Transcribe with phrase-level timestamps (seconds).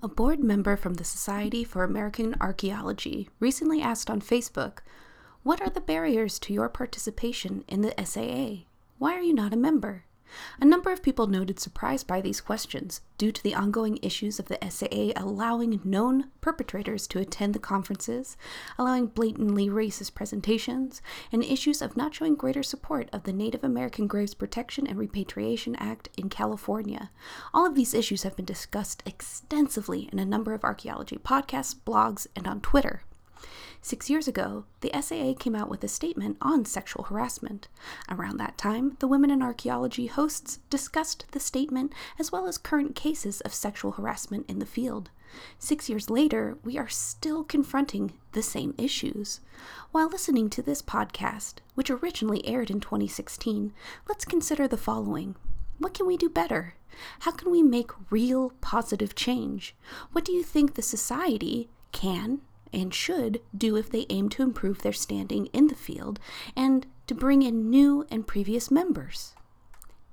[0.00, 4.78] A board member from the Society for American Archaeology recently asked on Facebook,
[5.42, 8.66] What are the barriers to your participation in the SAA?
[8.98, 10.04] Why are you not a member?
[10.60, 14.46] A number of people noted surprise by these questions due to the ongoing issues of
[14.46, 18.36] the SAA allowing known perpetrators to attend the conferences,
[18.78, 21.02] allowing blatantly racist presentations,
[21.32, 25.76] and issues of not showing greater support of the Native American Graves Protection and Repatriation
[25.76, 27.10] Act in California.
[27.52, 32.26] All of these issues have been discussed extensively in a number of archaeology podcasts, blogs,
[32.36, 33.02] and on Twitter.
[33.80, 37.68] Six years ago, the SAA came out with a statement on sexual harassment.
[38.08, 42.94] Around that time, the Women in Archaeology hosts discussed the statement as well as current
[42.94, 45.10] cases of sexual harassment in the field.
[45.58, 49.40] Six years later, we are still confronting the same issues.
[49.92, 53.72] While listening to this podcast, which originally aired in 2016,
[54.08, 55.36] let's consider the following.
[55.78, 56.74] What can we do better?
[57.20, 59.76] How can we make real positive change?
[60.12, 62.40] What do you think the society can
[62.72, 66.18] and should do if they aim to improve their standing in the field
[66.56, 69.34] and to bring in new and previous members.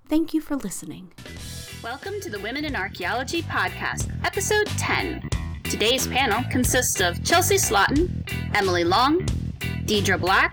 [0.07, 1.11] Thank you for listening.
[1.83, 5.29] Welcome to the Women in Archaeology podcast, episode 10.
[5.63, 8.09] Today's panel consists of Chelsea Slotin,
[8.53, 9.19] Emily Long,
[9.85, 10.51] Deidre Black,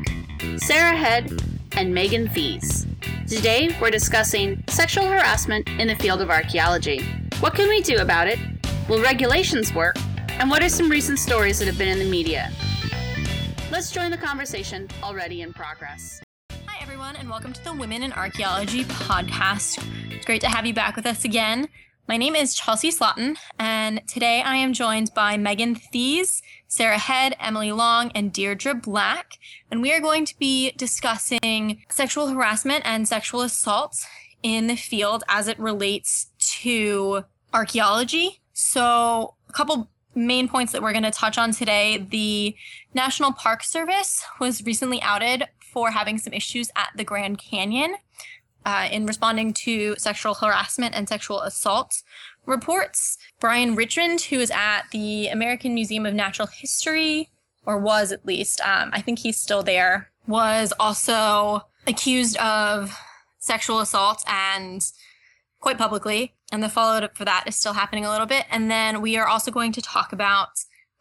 [0.56, 2.86] Sarah Head, and Megan Thies.
[3.28, 7.02] Today, we're discussing sexual harassment in the field of archaeology.
[7.40, 8.38] What can we do about it?
[8.88, 9.96] Will regulations work?
[10.42, 12.50] And what are some recent stories that have been in the media?
[13.70, 16.20] Let's join the conversation already in progress.
[16.66, 19.86] Hi, everyone, and welcome to the Women in Archaeology podcast.
[20.10, 21.68] It's great to have you back with us again.
[22.08, 27.36] My name is Chelsea Slotin, and today I am joined by Megan Thies, Sarah Head,
[27.38, 29.38] Emily Long, and Deirdre Black.
[29.70, 34.04] And we are going to be discussing sexual harassment and sexual assault
[34.42, 38.40] in the field as it relates to archaeology.
[38.54, 41.98] So, a couple main points that we're going to touch on today.
[42.10, 42.54] The
[42.94, 47.96] National Park Service was recently outed for having some issues at the Grand Canyon
[48.64, 52.02] uh, in responding to sexual harassment and sexual assault
[52.46, 53.18] reports.
[53.40, 57.30] Brian Richmond, who is at the American Museum of Natural History,
[57.64, 62.96] or was at least, um, I think he's still there, was also accused of
[63.38, 64.84] sexual assault and
[65.60, 66.34] quite publicly.
[66.52, 68.44] And the follow up for that is still happening a little bit.
[68.50, 70.48] And then we are also going to talk about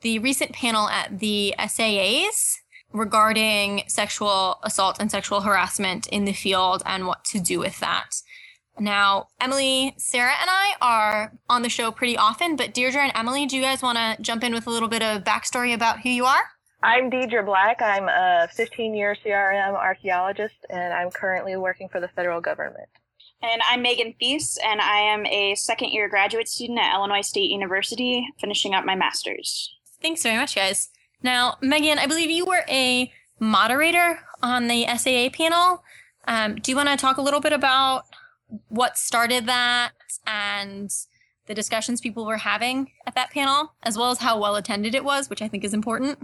[0.02, 2.56] the recent panel at the SAAs
[2.94, 8.22] regarding sexual assault and sexual harassment in the field and what to do with that.
[8.80, 13.46] Now, Emily, Sarah, and I are on the show pretty often, but Deirdre and Emily,
[13.46, 16.10] do you guys want to jump in with a little bit of backstory about who
[16.10, 16.44] you are?
[16.82, 17.82] I'm Deidre Black.
[17.82, 22.90] I'm a 15 year CRM archaeologist, and I'm currently working for the federal government.
[23.44, 27.50] And I'm Megan Thies, and I am a second year graduate student at Illinois State
[27.50, 29.76] University, finishing up my master's.
[30.00, 30.90] Thanks very much, guys.
[31.24, 35.84] Now, Megan, I believe you were a moderator on the SAA panel.
[36.28, 38.04] Um, do you want to talk a little bit about
[38.68, 39.94] what started that
[40.28, 40.92] and
[41.48, 45.04] the discussions people were having at that panel, as well as how well attended it
[45.04, 46.20] was, which I think is important?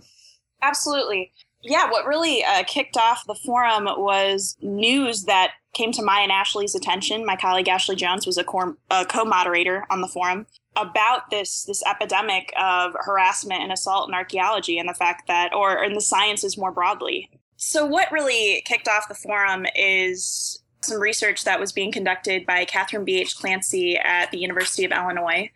[0.62, 1.32] Absolutely.
[1.64, 6.32] Yeah, what really uh, kicked off the forum was news that came to my and
[6.32, 7.26] Ashley's attention.
[7.26, 8.46] My colleague Ashley Jones was a,
[8.90, 14.78] a co-moderator on the forum about this this epidemic of harassment and assault in archaeology
[14.80, 17.30] and the fact that or in the sciences more broadly.
[17.56, 22.66] So what really kicked off the forum is some research that was being conducted by
[22.66, 23.36] Kathryn B.H.
[23.38, 25.50] Clancy at the University of Illinois.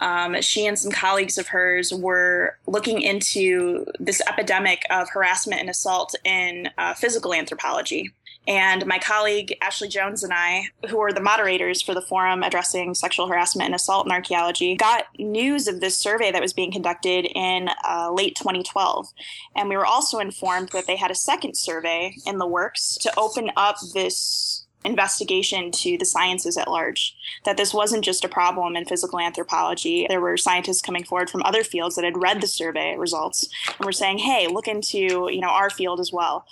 [0.00, 5.70] Um, she and some colleagues of hers were looking into this epidemic of harassment and
[5.70, 8.12] assault in uh, physical anthropology.
[8.46, 12.94] And my colleague Ashley Jones and I, who were the moderators for the forum addressing
[12.94, 17.26] sexual harassment and assault in archaeology, got news of this survey that was being conducted
[17.34, 19.08] in uh, late 2012.
[19.56, 23.12] And we were also informed that they had a second survey in the works to
[23.18, 27.16] open up this investigation to the sciences at large.
[27.44, 30.06] That this wasn't just a problem in physical anthropology.
[30.08, 33.84] There were scientists coming forward from other fields that had read the survey results and
[33.84, 36.46] were saying, "Hey, look into you know our field as well."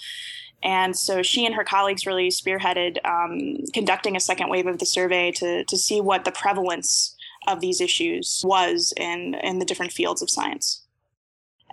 [0.64, 4.86] And so she and her colleagues really spearheaded um, conducting a second wave of the
[4.86, 7.14] survey to, to see what the prevalence
[7.46, 10.80] of these issues was in, in the different fields of science.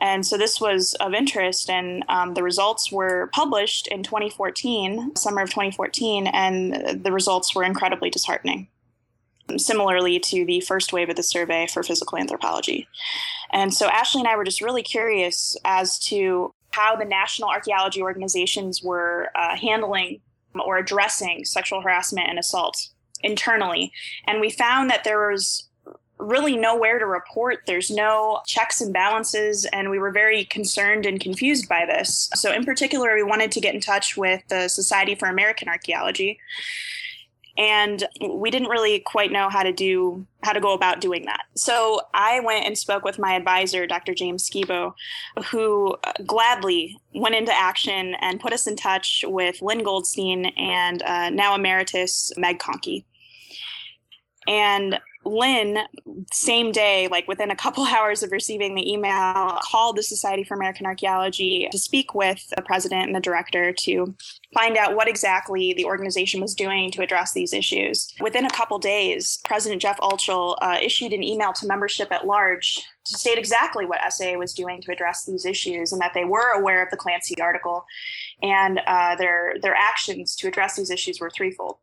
[0.01, 5.43] And so this was of interest, and um, the results were published in 2014, summer
[5.43, 8.67] of 2014, and the results were incredibly disheartening.
[9.57, 12.87] Similarly to the first wave of the survey for physical anthropology.
[13.53, 18.01] And so Ashley and I were just really curious as to how the national archaeology
[18.01, 20.21] organizations were uh, handling
[20.65, 22.89] or addressing sexual harassment and assault
[23.23, 23.91] internally.
[24.25, 25.67] And we found that there was
[26.17, 27.61] really nowhere to report.
[27.65, 32.29] There's no checks and balances, and we were very concerned and confused by this.
[32.35, 36.39] So, in particular, we wanted to get in touch with the Society for American Archaeology
[37.61, 41.43] and we didn't really quite know how to do how to go about doing that.
[41.55, 44.93] So i went and spoke with my advisor dr james skibo
[45.45, 51.03] who uh, gladly went into action and put us in touch with lynn goldstein and
[51.03, 53.05] uh, now emeritus meg conkey.
[54.47, 55.79] And Lynn,
[56.31, 60.55] same day, like within a couple hours of receiving the email, called the Society for
[60.55, 64.15] American Archaeology to speak with the president and the director to
[64.53, 68.13] find out what exactly the organization was doing to address these issues.
[68.19, 72.81] Within a couple days, President Jeff Altschul uh, issued an email to membership at large
[73.05, 76.51] to state exactly what SAA was doing to address these issues and that they were
[76.51, 77.85] aware of the Clancy article
[78.41, 81.77] and uh, their their actions to address these issues were threefold.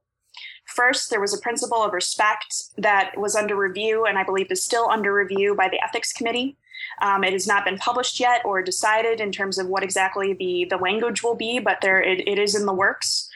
[0.68, 4.62] First, there was a principle of respect that was under review and I believe is
[4.62, 6.56] still under review by the Ethics Committee.
[7.00, 10.66] Um, it has not been published yet or decided in terms of what exactly the,
[10.68, 13.28] the language will be, but there it, it is in the works.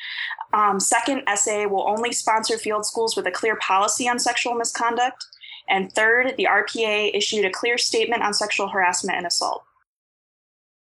[0.52, 5.24] Um, second, SAA will only sponsor field schools with a clear policy on sexual misconduct.
[5.68, 9.64] And third, the RPA issued a clear statement on sexual harassment and assault.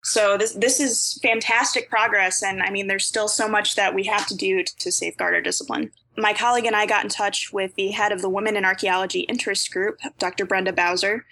[0.03, 4.03] So this this is fantastic progress, and I mean, there's still so much that we
[4.03, 7.75] have to do to safeguard our discipline my colleague and I got in touch with
[7.75, 10.45] the head of the Women in Archaeology Interest Group, Dr.
[10.45, 11.25] Brenda Bowser,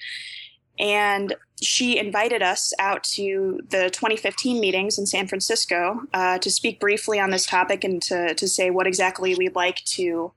[0.80, 6.80] and she invited us out to the 2015 meetings in San Francisco uh, to speak
[6.80, 10.33] briefly on this topic and to, to say what exactly we'd like to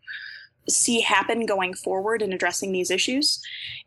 [0.68, 3.40] see happen going forward in addressing these issues.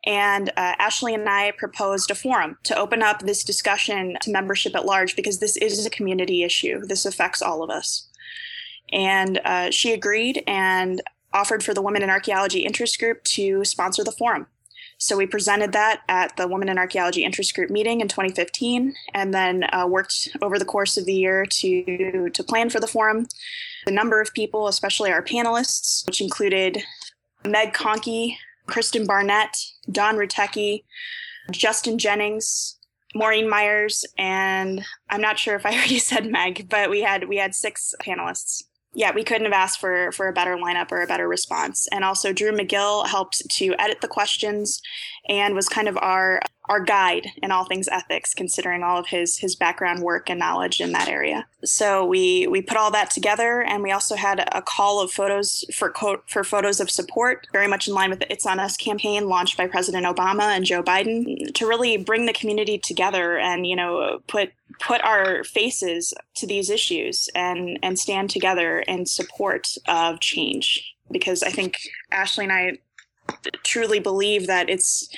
[0.06, 4.76] And uh, Ashley and I proposed a forum to open up this discussion to membership
[4.76, 6.82] at large because this is a community issue.
[6.86, 8.09] This affects all of us.
[8.92, 11.02] And uh, she agreed and
[11.34, 14.48] offered for the Women in Archaeology Interest Group to sponsor the forum.
[15.02, 19.34] So we presented that at the Women in Archaeology Interest Group meeting in 2015, and
[19.34, 23.26] then uh, worked over the course of the year to to plan for the forum.
[23.86, 26.84] The number of people, especially our panelists, which included
[27.46, 28.36] Meg Conkey,
[28.68, 29.56] Kristen Barnett,
[29.90, 30.84] Dawn Rutecki,
[31.50, 32.78] Justin Jennings,
[33.16, 37.38] Maureen Meyers, and I'm not sure if I already said Meg, but we had we
[37.38, 38.64] had six panelists
[38.94, 41.88] yeah, we couldn't have asked for for a better lineup or a better response.
[41.92, 44.82] And also, Dru McGill helped to edit the questions
[45.28, 49.38] and was kind of our our guide in all things ethics, considering all of his
[49.38, 51.48] his background work and knowledge in that area.
[51.66, 55.66] So we we put all that together, and we also had a call of photos
[55.74, 58.78] for quote for photos of support, very much in line with the It's on Us
[58.78, 63.66] campaign launched by President Obama and Joe Biden to really bring the community together and
[63.66, 69.76] you know put put our faces to these issues and and stand together in support
[69.88, 71.80] of change because I think
[72.12, 72.78] Ashley and I
[73.64, 75.10] truly believe that it's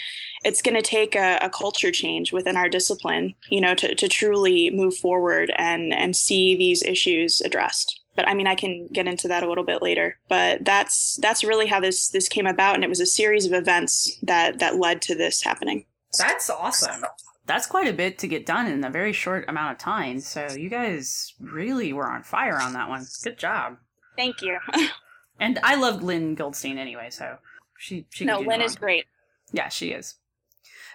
[0.43, 4.07] it's going to take a, a, culture change within our discipline, you know, to, to
[4.07, 8.01] truly move forward and and see these issues addressed.
[8.15, 10.17] But I mean, I can get into that a little bit later.
[10.27, 13.53] But that's that's really how this this came about, and it was a series of
[13.53, 15.85] events that that led to this happening.
[16.17, 17.05] That's awesome.
[17.45, 20.19] That's quite a bit to get done in a very short amount of time.
[20.19, 23.05] So you guys really were on fire on that one.
[23.23, 23.77] Good job.
[24.15, 24.57] Thank you.
[25.39, 27.37] and I love Lynn Goldstein anyway, so
[27.81, 29.05] she she no Lynn is great.
[29.51, 30.15] Yeah, she is.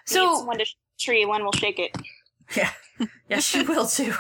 [0.04, 0.66] So when to
[0.98, 1.96] tree, one will shake it.
[2.55, 2.70] Yeah,
[3.28, 4.14] yeah, she will too.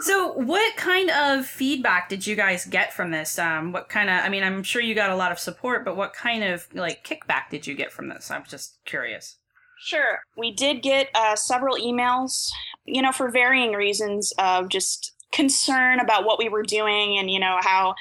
[0.00, 3.38] So, what kind of feedback did you guys get from this?
[3.38, 4.16] Um, what kind of?
[4.22, 7.02] I mean, I'm sure you got a lot of support, but what kind of like
[7.02, 8.30] kickback did you get from this?
[8.30, 9.36] I'm just curious.
[9.80, 12.50] Sure, we did get uh, several emails,
[12.84, 17.40] you know, for varying reasons of just concern about what we were doing and you
[17.40, 17.94] know how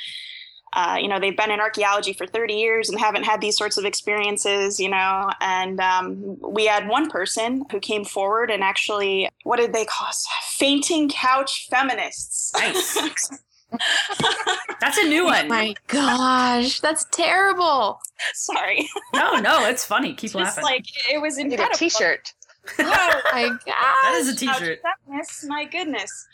[0.73, 3.77] uh, you know, they've been in archaeology for 30 years and haven't had these sorts
[3.77, 5.29] of experiences, you know.
[5.41, 10.07] And um, we had one person who came forward and actually, what did they call
[10.07, 10.25] us?
[10.51, 12.53] Fainting couch feminists.
[12.53, 13.29] Nice.
[14.81, 15.45] that's a new one.
[15.45, 17.99] Oh my gosh, that's terrible.
[18.33, 18.87] Sorry.
[19.13, 20.13] no, no, it's funny.
[20.13, 20.63] Keep Just laughing.
[20.63, 22.33] Like it was in Need a T-shirt.
[22.79, 24.79] oh my god, that is a T-shirt.
[25.07, 26.27] Feminists, my goodness.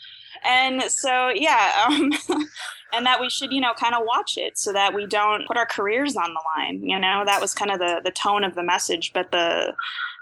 [0.44, 2.12] And so, yeah, um,
[2.92, 5.56] and that we should you know kind of watch it so that we don't put
[5.56, 7.22] our careers on the line you know?
[7.24, 9.74] That was kind of the the tone of the message but the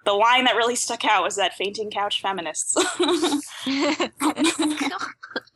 [0.05, 2.77] the line that really stuck out was that fainting couch feminists.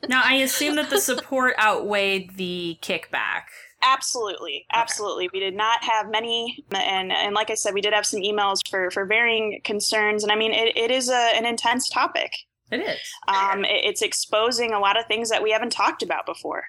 [0.08, 3.42] Now i assume that the support outweighed the kickback.
[3.82, 4.66] Absolutely.
[4.72, 5.26] Absolutely.
[5.26, 5.30] Okay.
[5.34, 8.58] we did not have many and and like i said we did have some emails
[8.68, 10.22] for for varying concerns.
[10.22, 12.32] And i mean it, it is a, an intense topic
[12.70, 12.98] it is
[13.28, 16.64] um, it, it's exposing a lot of things that we haven't talked about before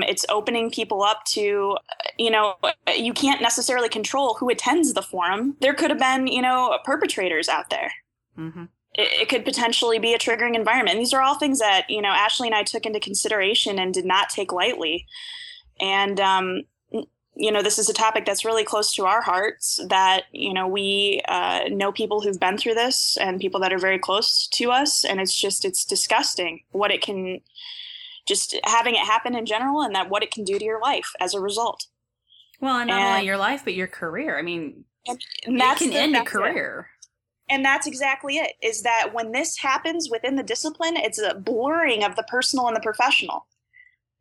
[0.00, 1.76] It's opening people up to,
[2.18, 2.54] you know,
[2.96, 5.56] you can't necessarily control who attends the forum.
[5.60, 7.92] There could have been, you know, perpetrators out there.
[8.36, 8.64] Mm-hmm.
[8.94, 10.96] It, it could potentially be a triggering environment.
[10.96, 13.94] And these are all things that, you know, Ashley and I took into consideration and
[13.94, 15.06] did not take lightly.
[15.80, 16.62] And, um,
[17.36, 20.68] you know, this is a topic that's really close to our hearts that, you know,
[20.68, 24.70] we uh, know people who've been through this and people that are very close to
[24.70, 25.04] us.
[25.04, 27.40] And it's just, it's disgusting what it can,
[28.26, 31.10] just having it happen in general and that what it can do to your life
[31.20, 31.86] as a result.
[32.60, 34.38] Well, and not And- only your life, but your career.
[34.38, 36.32] I mean, And that's can the- end a that's it.
[36.32, 36.90] career.
[37.50, 38.52] And that's exactly it.
[38.62, 42.76] Is that when this happens within the discipline, it's a blurring of the personal and
[42.76, 43.46] the professional.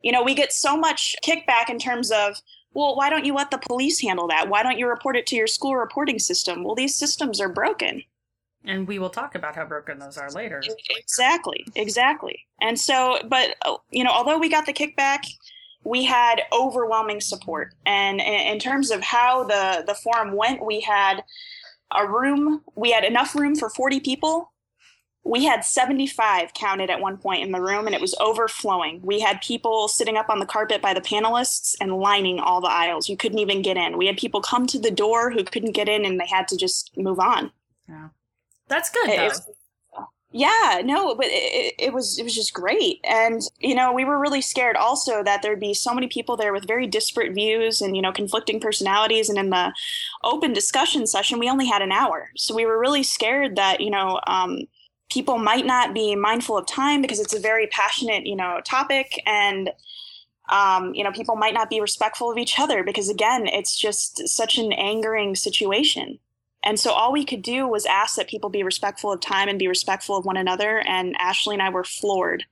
[0.02, 2.42] You know, we get so much kickback in terms of,
[2.74, 4.50] well, why don't you let the police handle that?
[4.50, 6.64] Why don't you report it to your school reporting system?
[6.64, 8.04] Well, these systems are broken.
[8.66, 10.64] And we will talk about how broken those are later.
[10.98, 12.46] Exactly, exactly.
[12.62, 15.26] And so, but uh, you know, although we got the kickback,
[15.84, 17.74] we had overwhelming support.
[17.86, 21.24] And in, in terms of how the the forum went, we had
[21.92, 22.62] a room.
[22.76, 24.53] We had enough room for forty people.
[25.26, 29.02] We had 75 counted at one point in the room, and it was overflowing.
[29.04, 32.70] We had people sitting up on the carpet by the panelists and lining all the
[32.70, 33.08] aisles.
[33.08, 33.98] You couldn't even get in.
[33.98, 36.58] We had people come to the door who couldn't get in, and they had to
[36.58, 37.52] just move on.
[37.88, 38.10] Yeah.
[38.68, 39.26] That's good, It- though.
[39.26, 39.50] it's-
[40.36, 44.04] yeah no but it, it- it was it was just great and you know we
[44.04, 47.82] were really scared also that there'd be so many people there with very disparate views
[47.84, 49.72] and you know conflicting personalities and in the
[50.24, 53.92] open discussion session we only had an hour so we were really scared that you
[53.92, 54.58] know um,
[55.14, 59.22] people might not be mindful of time because it's a very passionate you know topic
[59.26, 59.70] and
[60.50, 64.28] um, you know people might not be respectful of each other because again it's just
[64.28, 66.20] such an angering situation
[66.64, 69.60] and so all we could do was ask that people be respectful of time and
[69.60, 70.82] be respectful of one another.
[70.88, 72.46] And Ashley and I were floored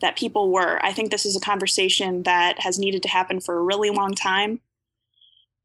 [0.00, 0.78] that people were.
[0.84, 4.14] I think this is a conversation that has needed to happen for a really long
[4.14, 4.60] time.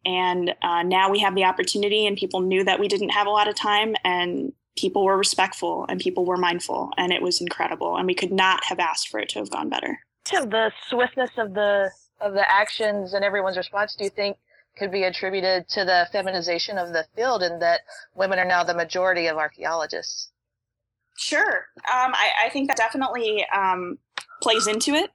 [0.06, 3.30] And uh, now we have the opportunity, and people knew that we didn't have a
[3.30, 7.96] lot of time, and people were respectful and people were mindful, and it was incredible.
[7.98, 10.00] And we could not have asked for it to have gone better.
[10.50, 14.38] the swiftness of the of the actions and everyone's response do you think
[14.78, 17.82] could be attributed to the feminization of the field and that
[18.16, 20.30] women are now the majority of archaeologists
[21.18, 21.68] Sure.
[21.78, 23.98] Um, I, I think that definitely um,
[24.42, 25.12] plays into it.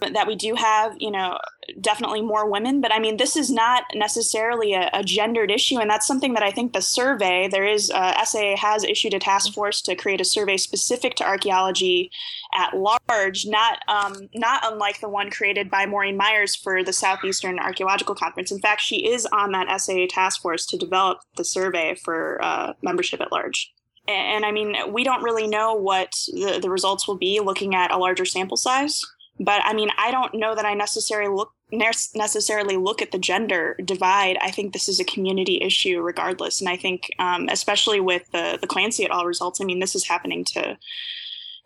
[0.00, 1.38] That we do have, you know,
[1.80, 2.80] definitely more women.
[2.80, 5.78] But I mean, this is not necessarily a, a gendered issue.
[5.78, 9.18] And that's something that I think the survey, there is, uh, SAA has issued a
[9.18, 12.10] task force to create a survey specific to archaeology
[12.54, 17.58] at large, not, um, not unlike the one created by Maureen Meyers for the Southeastern
[17.58, 18.50] Archaeological Conference.
[18.50, 22.72] In fact, she is on that SAA task force to develop the survey for uh,
[22.82, 23.72] membership at large
[24.08, 27.92] and I mean, we don't really know what the, the results will be looking at
[27.92, 29.04] a larger sample size.
[29.42, 33.76] But I mean, I don't know that I necessarily look necessarily look at the gender
[33.84, 34.36] divide.
[34.42, 36.60] I think this is a community issue, regardless.
[36.60, 39.94] And I think, um, especially with the the Clancy et al results, I mean, this
[39.94, 40.76] is happening to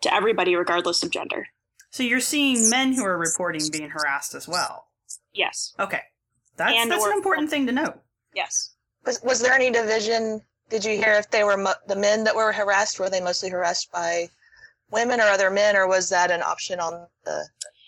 [0.01, 1.47] to everybody, regardless of gender.
[1.89, 4.87] So you're seeing men who are reporting being harassed as well.
[5.33, 6.01] Yes, Okay.
[6.57, 7.93] That's, And that's or- an important thing to know.
[8.33, 8.71] yes.
[9.05, 12.35] was, was there any division did you hear if they were mo- the men that
[12.35, 14.29] were harassed were they mostly harassed by
[14.91, 17.45] women or other men or was that an option on the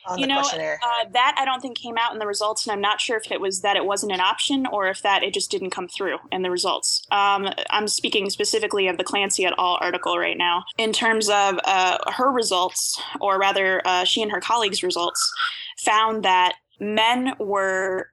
[0.07, 2.65] on You the know, questionnaire Uh, that I don't think came out in the results,
[2.65, 5.21] and I'm not sure if it was that it wasn't an option or if that
[5.23, 7.05] it just didn't come through in the results.
[7.11, 9.77] Um, I'm speaking specifically of the Clancy et al.
[9.81, 10.63] article right now.
[10.77, 15.31] In terms of uh, her results, or rather, uh, she and her colleagues' results,
[15.79, 18.11] found that men were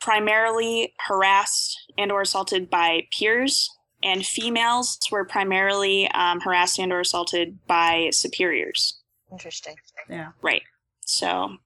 [0.00, 3.70] primarily harassed and or assaulted by peers
[4.02, 9.00] and females were primarily um, harassed and or assaulted by superiors
[9.32, 9.76] interesting
[10.08, 10.32] Yeah.
[10.42, 10.62] Right.
[11.02, 11.56] So,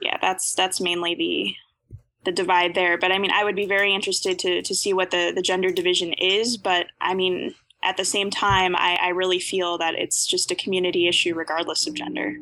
[0.00, 1.54] yeah, that's that's mainly the
[2.24, 2.98] the divide there.
[2.98, 5.70] But I mean, I would be very interested to to see what the the gender
[5.70, 6.56] division is.
[6.56, 10.54] But I mean, at the same time, I, I really feel that it's just a
[10.54, 12.36] community issue, regardless of gender.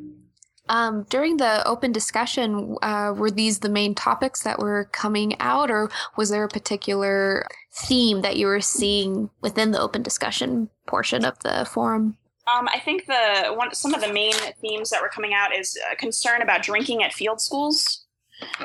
[0.71, 5.71] Um, during the open discussion, uh, were these the main topics that were coming out,
[5.71, 11.25] or was there a particular theme that you were seeing within the open discussion portion
[11.25, 12.17] of the forum?
[12.47, 15.79] Um, I think the one some of the main themes that were coming out is
[15.99, 18.05] concern about drinking at field schools.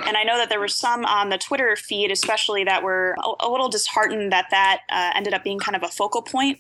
[0.05, 3.47] And I know that there were some on the Twitter feed, especially that were a,
[3.47, 6.59] a little disheartened that that uh, ended up being kind of a focal point.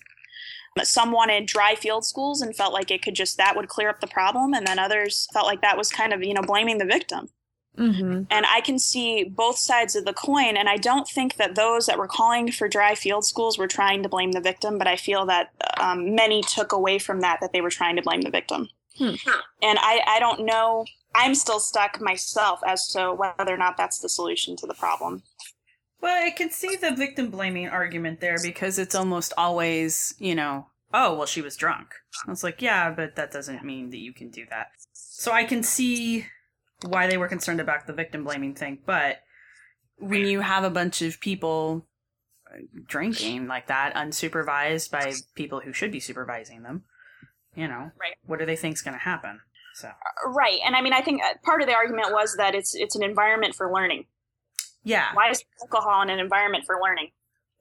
[0.83, 3.99] Some wanted dry field schools and felt like it could just that would clear up
[3.99, 6.85] the problem, and then others felt like that was kind of you know blaming the
[6.85, 7.27] victim.
[7.77, 8.23] Mm-hmm.
[8.29, 10.57] And I can see both sides of the coin.
[10.57, 14.03] And I don't think that those that were calling for dry field schools were trying
[14.03, 17.53] to blame the victim, but I feel that um, many took away from that that
[17.53, 18.69] they were trying to blame the victim.
[18.97, 19.15] Hmm.
[19.61, 20.85] And I, I don't know.
[21.15, 25.23] I'm still stuck myself as to whether or not that's the solution to the problem.
[26.01, 30.67] Well, I can see the victim blaming argument there because it's almost always, you know,
[30.93, 31.93] oh, well, she was drunk.
[32.25, 34.67] I was like, yeah, but that doesn't mean that you can do that.
[34.93, 36.25] So I can see
[36.85, 39.17] why they were concerned about the victim blaming thing, but
[39.97, 41.85] when you have a bunch of people
[42.49, 42.57] uh,
[42.87, 46.83] drinking like that, unsupervised by people who should be supervising them,
[47.55, 48.15] you know, Right.
[48.25, 49.41] what do they think's going to happen?
[49.75, 49.91] So,
[50.25, 50.59] Right.
[50.65, 53.03] And I mean, I think uh, part of the argument was that it's it's an
[53.03, 54.05] environment for learning.
[54.83, 55.13] yeah.
[55.13, 57.11] Why is alcohol in an environment for learning?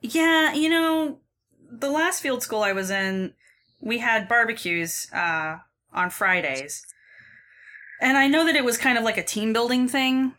[0.01, 1.19] Yeah, you know,
[1.71, 3.35] the last field school I was in,
[3.81, 5.57] we had barbecues uh,
[5.93, 6.85] on Fridays.
[8.01, 10.35] And I know that it was kind of like a team building thing.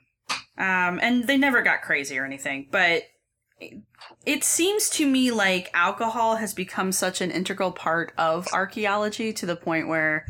[0.57, 3.03] Um, and they never got crazy or anything, but
[4.25, 9.45] it- seems to me like alcohol has become such an integral part of archaeology to
[9.45, 10.25] the point where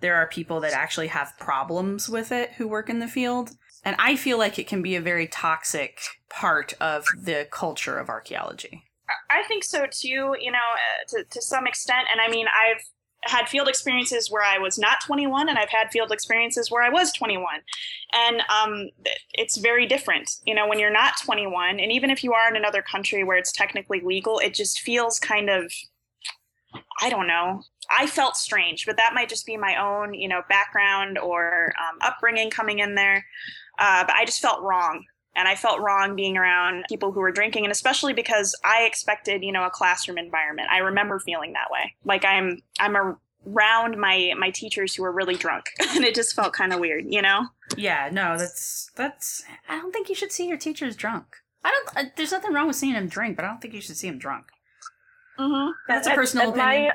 [0.00, 3.50] there are people that actually have problems with it who work in the field.
[3.84, 8.08] And I feel like it can be a very toxic part of the culture of
[8.08, 8.84] archaeology.
[9.30, 10.36] I think so too.
[10.40, 12.06] You know, uh, to to some extent.
[12.10, 12.82] And I mean, I've
[13.24, 16.88] had field experiences where I was not 21, and I've had field experiences where I
[16.88, 17.46] was 21,
[18.12, 18.88] and um,
[19.32, 20.36] it's very different.
[20.44, 23.36] You know, when you're not 21, and even if you are in another country where
[23.36, 25.72] it's technically legal, it just feels kind of,
[27.00, 27.62] I don't know.
[27.96, 31.98] I felt strange, but that might just be my own, you know, background or um,
[32.00, 33.24] upbringing coming in there.
[33.78, 37.32] Uh, but I just felt wrong and I felt wrong being around people who were
[37.32, 40.68] drinking, and especially because I expected, you know, a classroom environment.
[40.70, 45.36] I remember feeling that way, like I'm I'm around my my teachers who were really
[45.36, 47.46] drunk, and it just felt kind of weird, you know.
[47.76, 49.42] Yeah, no, that's that's.
[49.68, 51.36] I don't think you should see your teachers drunk.
[51.64, 52.06] I don't.
[52.06, 54.08] Uh, there's nothing wrong with seeing them drink, but I don't think you should see
[54.08, 54.46] them drunk.
[55.38, 55.70] Mm-hmm.
[55.88, 56.92] That's a personal at opinion.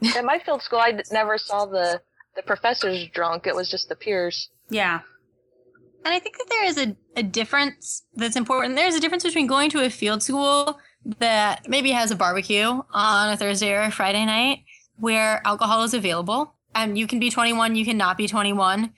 [0.00, 2.00] My, at my field school, i never saw the
[2.36, 3.46] the professors drunk.
[3.46, 4.48] It was just the peers.
[4.70, 5.00] yeah,
[6.04, 8.76] And I think that there is a, a difference that's important.
[8.76, 10.78] There's a difference between going to a field school
[11.18, 14.60] that maybe has a barbecue on a Thursday or a Friday night
[14.98, 18.92] where alcohol is available and you can be 21, you cannot be 21,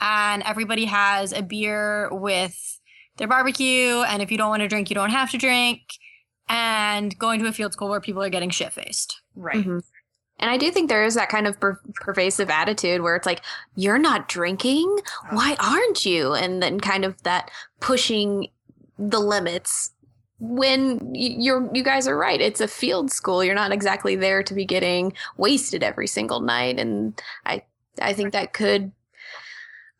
[0.00, 2.80] and everybody has a beer with
[3.16, 4.02] their barbecue.
[4.02, 5.80] And if you don't want to drink, you don't have to drink.
[6.48, 9.20] And going to a field school where people are getting shit faced.
[9.34, 9.64] right.
[9.64, 9.82] Mhm.
[10.38, 13.42] And I do think there is that kind of per- pervasive attitude where it's like,
[13.76, 14.98] you're not drinking?
[15.30, 16.34] Why aren't you?
[16.34, 18.48] And then kind of that pushing
[18.98, 19.90] the limits
[20.40, 22.40] when you're you guys are right.
[22.40, 23.44] It's a field school.
[23.44, 26.80] You're not exactly there to be getting wasted every single night.
[26.80, 27.62] And i
[28.00, 28.90] i think that could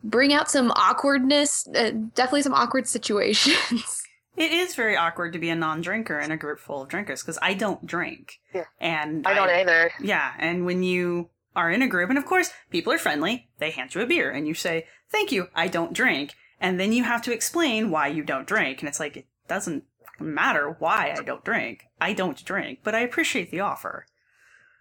[0.03, 4.02] bring out some awkwardness uh, definitely some awkward situations
[4.37, 7.39] It is very awkward to be a non-drinker in a group full of drinkers because
[7.43, 8.41] I don't drink.
[8.55, 8.65] Yeah.
[8.81, 9.93] And I don't either.
[10.01, 13.71] Yeah, and when you are in a group, and of course, people are friendly, they
[13.71, 16.33] hand you a beer, and you say, Thank you, I don't drink.
[16.61, 18.81] And then you have to explain why you don't drink.
[18.81, 19.85] And it's like, it doesn't
[20.19, 21.85] matter why I don't drink.
[22.01, 24.07] I don't drink, but I appreciate the offer.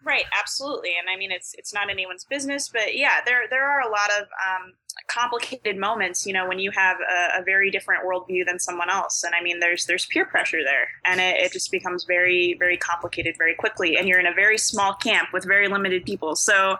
[0.03, 3.81] Right, absolutely, and I mean it's it's not anyone's business, but yeah, there there are
[3.81, 4.73] a lot of um,
[5.07, 9.23] complicated moments, you know, when you have a, a very different worldview than someone else,
[9.23, 12.77] and I mean there's there's peer pressure there, and it, it just becomes very very
[12.77, 16.77] complicated very quickly, and you're in a very small camp with very limited people, so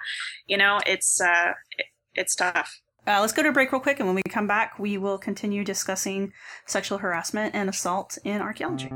[0.47, 2.81] you know it's uh, it, it's tough.
[3.05, 5.17] Uh, let's go to a break real quick, and when we come back, we will
[5.19, 6.33] continue discussing
[6.65, 8.91] sexual harassment and assault in archaeology.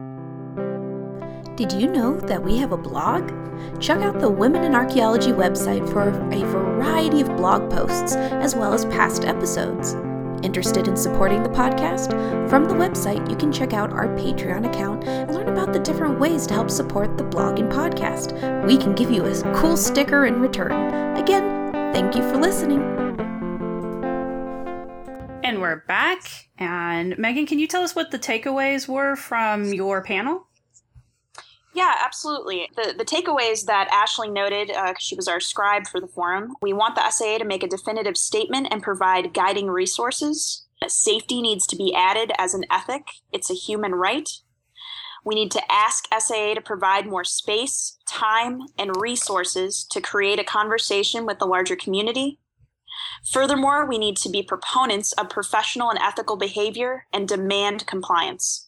[1.55, 3.31] Did you know that we have a blog?
[3.79, 8.73] Check out the Women in Archaeology website for a variety of blog posts, as well
[8.73, 9.95] as past episodes.
[10.43, 12.09] Interested in supporting the podcast?
[12.49, 16.19] From the website, you can check out our Patreon account and learn about the different
[16.19, 18.33] ways to help support the blog and podcast.
[18.67, 20.73] We can give you a cool sticker in return.
[21.15, 22.81] Again, thank you for listening.
[25.41, 26.49] And we're back.
[26.57, 30.44] And Megan, can you tell us what the takeaways were from your panel?
[31.75, 32.69] Yeah, absolutely.
[32.77, 36.55] The the takeaways that Ashley noted, uh, she was our scribe for the forum.
[36.61, 40.65] We want the SAA to make a definitive statement and provide guiding resources.
[40.87, 43.03] Safety needs to be added as an ethic.
[43.33, 44.29] It's a human right.
[45.25, 50.45] We need to ask SAA to provide more space, time, and resources to create a
[50.45, 52.39] conversation with the larger community.
[53.33, 58.64] Furthermore, we need to be proponents of professional and ethical behavior and demand compliance.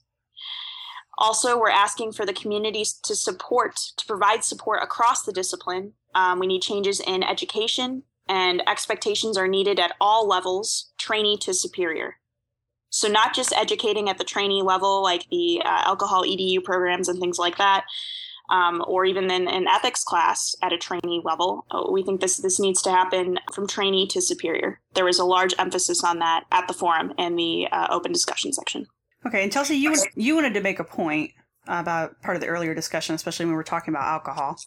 [1.17, 5.93] Also, we're asking for the communities to support, to provide support across the discipline.
[6.13, 11.53] Um, we need changes in education, and expectations are needed at all levels, trainee to
[11.53, 12.17] superior.
[12.89, 17.19] So, not just educating at the trainee level, like the uh, alcohol EDU programs and
[17.19, 17.85] things like that,
[18.49, 21.65] um, or even in an ethics class at a trainee level.
[21.71, 24.79] Uh, we think this this needs to happen from trainee to superior.
[24.93, 28.53] There was a large emphasis on that at the forum in the uh, open discussion
[28.53, 28.87] section.
[29.27, 31.31] Okay, and Chelsea, you you wanted to make a point
[31.67, 34.57] about part of the earlier discussion, especially when we were talking about alcohol.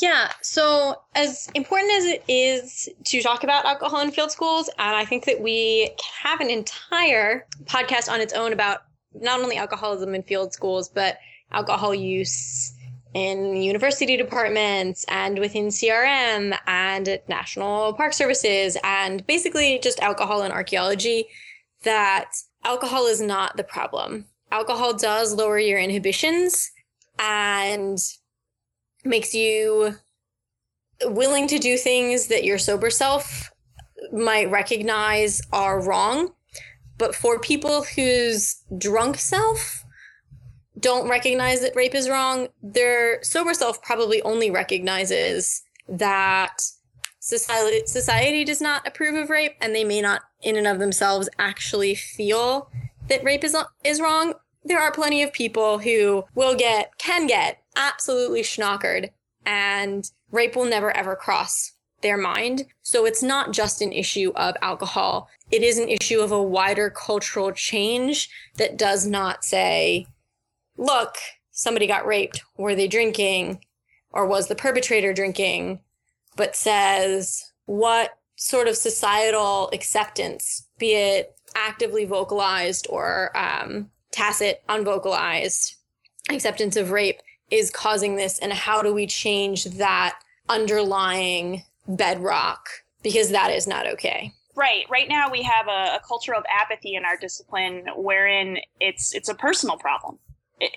[0.00, 4.96] Yeah, so as important as it is to talk about alcohol in field schools, and
[4.96, 8.80] I think that we have an entire podcast on its own about
[9.14, 11.18] not only alcoholism in field schools, but
[11.52, 12.74] alcohol use
[13.14, 20.42] in university departments and within CRM and at National Park Services and basically just alcohol
[20.42, 21.26] and archaeology
[21.82, 22.32] that
[22.64, 24.26] alcohol is not the problem.
[24.50, 26.70] Alcohol does lower your inhibitions
[27.18, 27.98] and
[29.04, 29.94] makes you
[31.04, 33.50] willing to do things that your sober self
[34.12, 36.32] might recognize are wrong.
[36.98, 39.84] But for people whose drunk self
[40.78, 46.58] don't recognize that rape is wrong, their sober self probably only recognizes that
[47.22, 51.28] society society does not approve of rape and they may not in and of themselves
[51.38, 52.68] actually feel
[53.08, 54.34] that rape is is wrong.
[54.64, 59.10] There are plenty of people who will get can get absolutely schnockered
[59.46, 62.64] and rape will never ever cross their mind.
[62.82, 65.28] So it's not just an issue of alcohol.
[65.52, 70.08] It is an issue of a wider cultural change that does not say,
[70.76, 71.14] look,
[71.52, 72.42] somebody got raped.
[72.56, 73.64] Were they drinking?
[74.10, 75.78] Or was the perpetrator drinking?
[76.36, 85.76] But says, what sort of societal acceptance, be it actively vocalized or um, tacit, unvocalized
[86.30, 90.18] acceptance of rape, is causing this and how do we change that
[90.48, 92.68] underlying bedrock?
[93.02, 94.32] Because that is not okay.
[94.54, 94.84] Right.
[94.90, 99.28] Right now we have a, a culture of apathy in our discipline wherein it's it's
[99.28, 100.18] a personal problem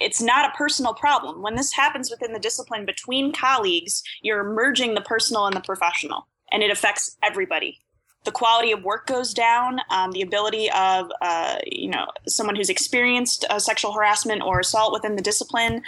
[0.01, 4.93] it's not a personal problem when this happens within the discipline between colleagues you're merging
[4.93, 7.79] the personal and the professional and it affects everybody
[8.25, 9.79] the quality of work goes down.
[9.89, 14.91] Um, the ability of uh, you know someone who's experienced uh, sexual harassment or assault
[14.91, 15.83] within the discipline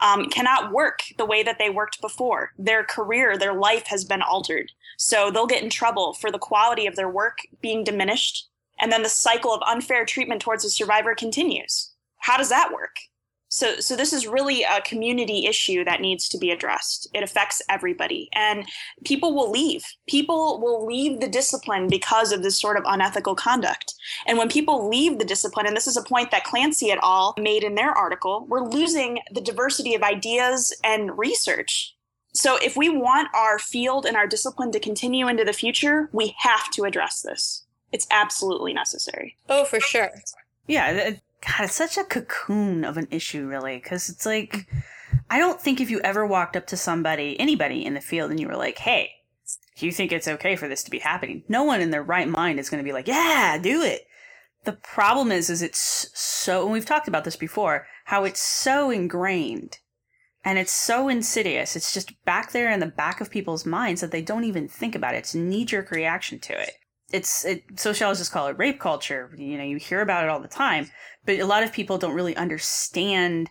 [0.00, 2.52] um, cannot work the way that they worked before.
[2.58, 6.86] Their career, their life has been altered, so they'll get in trouble for the quality
[6.86, 8.48] of their work being diminished,
[8.80, 11.92] and then the cycle of unfair treatment towards the survivor continues.
[12.18, 12.96] How does that work?
[13.50, 17.08] So, so this is really a community issue that needs to be addressed.
[17.12, 18.64] It affects everybody, and
[19.04, 19.84] people will leave.
[20.08, 23.94] People will leave the discipline because of this sort of unethical conduct.
[24.24, 27.34] And when people leave the discipline, and this is a point that Clancy et al.
[27.38, 31.96] made in their article, we're losing the diversity of ideas and research.
[32.32, 36.36] So, if we want our field and our discipline to continue into the future, we
[36.38, 37.64] have to address this.
[37.90, 39.36] It's absolutely necessary.
[39.48, 40.12] Oh, for sure.
[40.68, 41.14] Yeah,
[41.46, 44.78] God, it's such a cocoon of an issue, really, because it's like, mm-hmm.
[45.30, 48.38] I don't think if you ever walked up to somebody, anybody in the field, and
[48.38, 49.10] you were like, hey,
[49.78, 51.42] do you think it's okay for this to be happening?
[51.48, 54.02] No one in their right mind is going to be like, yeah, do it.
[54.64, 58.90] The problem is, is it's so, and we've talked about this before, how it's so
[58.90, 59.78] ingrained
[60.44, 61.76] and it's so insidious.
[61.76, 64.94] It's just back there in the back of people's minds that they don't even think
[64.94, 65.18] about it.
[65.18, 66.74] It's a knee jerk reaction to it
[67.12, 69.30] it's it, sociologists call it rape culture.
[69.36, 70.90] You know, you hear about it all the time,
[71.30, 73.50] but a lot of people don't really understand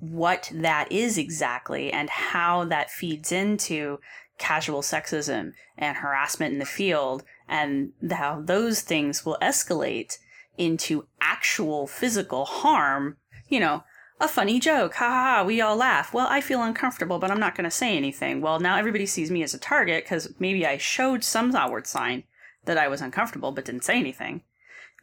[0.00, 4.00] what that is exactly and how that feeds into
[4.38, 10.18] casual sexism and harassment in the field and how those things will escalate
[10.58, 13.16] into actual physical harm.
[13.48, 13.84] You know,
[14.20, 16.12] a funny joke, ha ha ha, we all laugh.
[16.12, 18.40] Well, I feel uncomfortable, but I'm not going to say anything.
[18.40, 22.24] Well, now everybody sees me as a target because maybe I showed some outward sign
[22.64, 24.42] that I was uncomfortable but didn't say anything.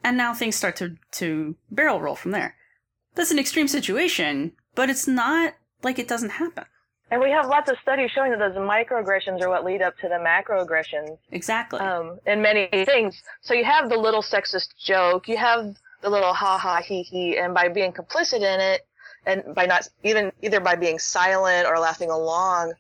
[0.04, 2.56] And now things start to, to barrel roll from there.
[3.16, 6.66] That's an extreme situation, but it's not like it doesn't happen.
[7.10, 10.10] And we have lots of studies showing that those microaggressions are what lead up to
[10.10, 11.18] the macroaggressions.
[11.32, 11.80] Exactly.
[11.80, 13.22] Um, in many things.
[13.42, 17.38] So you have the little sexist joke, you have the little ha ha he he,
[17.38, 18.86] and by being complicit in it,
[19.26, 22.74] and by not even either by being silent or laughing along,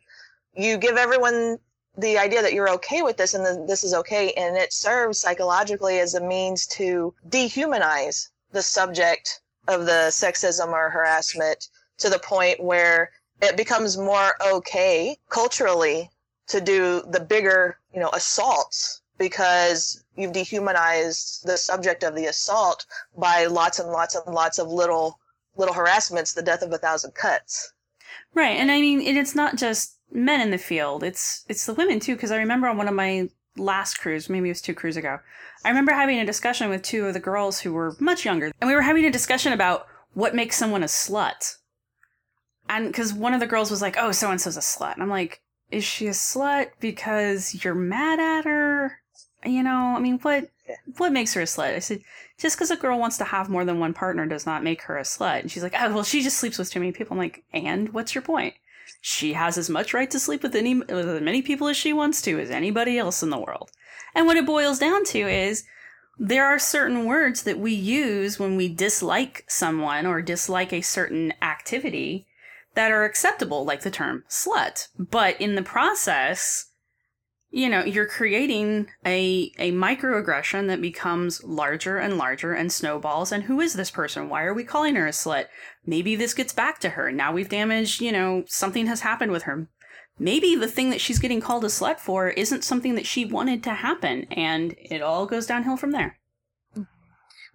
[0.55, 1.57] you give everyone
[1.97, 5.19] the idea that you're okay with this and that this is okay and it serves
[5.19, 12.19] psychologically as a means to dehumanize the subject of the sexism or harassment to the
[12.19, 16.09] point where it becomes more okay culturally
[16.47, 22.85] to do the bigger you know assaults because you've dehumanized the subject of the assault
[23.17, 25.19] by lots and lots and lots of little
[25.55, 27.73] little harassments the death of a thousand cuts.
[28.33, 31.03] Right and i mean and it's not just men in the field.
[31.03, 34.49] It's it's the women too, because I remember on one of my last crews, maybe
[34.49, 35.19] it was two cruises ago,
[35.65, 38.67] I remember having a discussion with two of the girls who were much younger, and
[38.67, 41.57] we were having a discussion about what makes someone a slut.
[42.69, 45.03] and because one of the girls was like, "Oh, so and so's a slut," and
[45.03, 45.41] I'm like,
[45.71, 48.99] "Is she a slut because you're mad at her?"
[49.45, 50.49] You know, I mean, what
[50.97, 51.75] what makes her a slut?
[51.75, 52.01] I said,
[52.37, 54.97] just because a girl wants to have more than one partner does not make her
[54.97, 55.39] a slut.
[55.41, 57.13] And she's like, oh, well, she just sleeps with too many people.
[57.13, 58.55] I'm like, and what's your point?
[59.01, 61.93] She has as much right to sleep with any with as many people as she
[61.93, 63.71] wants to as anybody else in the world.
[64.15, 65.63] And what it boils down to is
[66.17, 71.33] there are certain words that we use when we dislike someone or dislike a certain
[71.41, 72.27] activity
[72.73, 74.87] that are acceptable, like the term slut.
[74.97, 76.66] But in the process,
[77.49, 83.31] you know, you're creating a a microaggression that becomes larger and larger and snowballs.
[83.31, 84.29] And who is this person?
[84.29, 85.45] Why are we calling her a slut?
[85.85, 87.11] Maybe this gets back to her.
[87.11, 89.67] Now we've damaged, you know, something has happened with her.
[90.19, 93.63] Maybe the thing that she's getting called a slut for isn't something that she wanted
[93.63, 96.17] to happen, and it all goes downhill from there.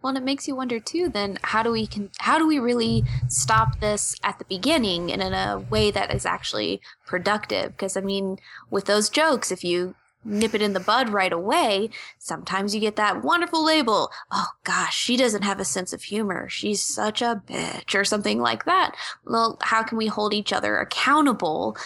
[0.02, 1.08] Well, and it makes you wonder too.
[1.08, 5.22] Then, how do we can how do we really stop this at the beginning and
[5.22, 7.72] in a way that is actually productive?
[7.72, 8.38] Because I mean,
[8.70, 12.96] with those jokes, if you nip it in the bud right away, sometimes you get
[12.96, 14.10] that wonderful label.
[14.30, 16.48] Oh gosh, she doesn't have a sense of humor.
[16.48, 18.96] She's such a bitch, or something like that.
[19.24, 21.76] Well, how can we hold each other accountable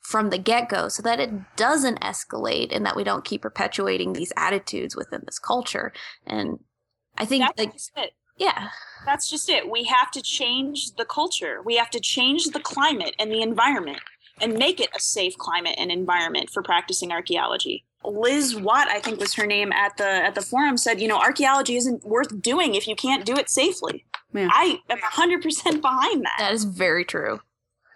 [0.00, 4.12] from the get go so that it doesn't escalate and that we don't keep perpetuating
[4.12, 5.92] these attitudes within this culture?
[6.26, 6.58] And
[7.16, 8.12] I think That's like just it.
[8.36, 8.68] yeah.
[9.06, 9.70] That's just it.
[9.70, 11.60] We have to change the culture.
[11.62, 14.00] We have to change the climate and the environment
[14.40, 17.84] and make it a safe climate and environment for practicing archaeology.
[18.04, 21.18] Liz Watt, I think was her name at the at the forum, said, you know,
[21.18, 24.04] archaeology isn't worth doing if you can't do it safely.
[24.32, 24.48] Yeah.
[24.50, 26.34] I am 100% behind that.
[26.38, 27.40] That is very true.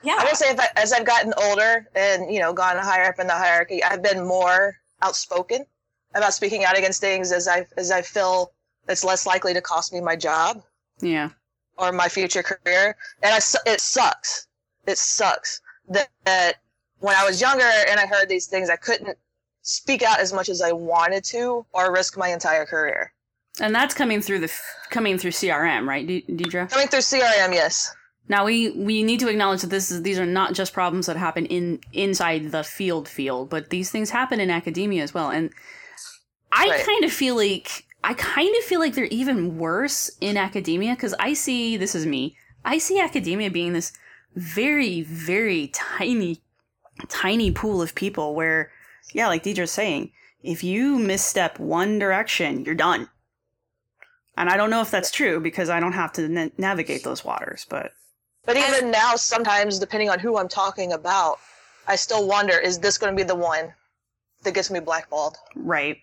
[0.02, 0.14] Yeah.
[0.18, 3.18] I will say, if I, as I've gotten older and you know gone higher up
[3.18, 5.66] in the hierarchy, I've been more outspoken
[6.14, 8.52] about speaking out against things as I as I feel
[8.88, 10.62] it's less likely to cost me my job
[11.00, 11.30] Yeah.
[11.76, 12.96] or my future career.
[13.22, 14.46] And I, it sucks.
[14.86, 16.54] It sucks that, that
[17.00, 19.16] when I was younger and I heard these things, I couldn't
[19.62, 23.12] speak out as much as I wanted to or risk my entire career.
[23.60, 24.52] And that's coming through the
[24.90, 26.70] coming through CRM, right, De- Deidre?
[26.70, 27.92] Coming through CRM, yes.
[28.28, 31.16] Now we we need to acknowledge that this is these are not just problems that
[31.16, 35.30] happen in inside the field field, but these things happen in academia as well.
[35.30, 35.50] And
[36.52, 36.84] I Right.
[36.86, 41.14] kind of feel like I kind of feel like they're even worse in academia because
[41.18, 42.36] I see this is me.
[42.64, 43.92] I see academia being this
[44.34, 46.40] very very tiny
[47.08, 48.70] tiny pool of people where
[49.12, 53.08] yeah, like Deidre's saying, if you misstep one direction, you're done.
[54.36, 57.24] And I don't know if that's true because I don't have to na- navigate those
[57.24, 57.92] waters, but
[58.44, 61.38] But even now, sometimes, depending on who I'm talking about,
[61.86, 63.72] I still wonder is this going to be the one
[64.42, 65.36] that gets me blackballed?
[65.56, 65.98] Right.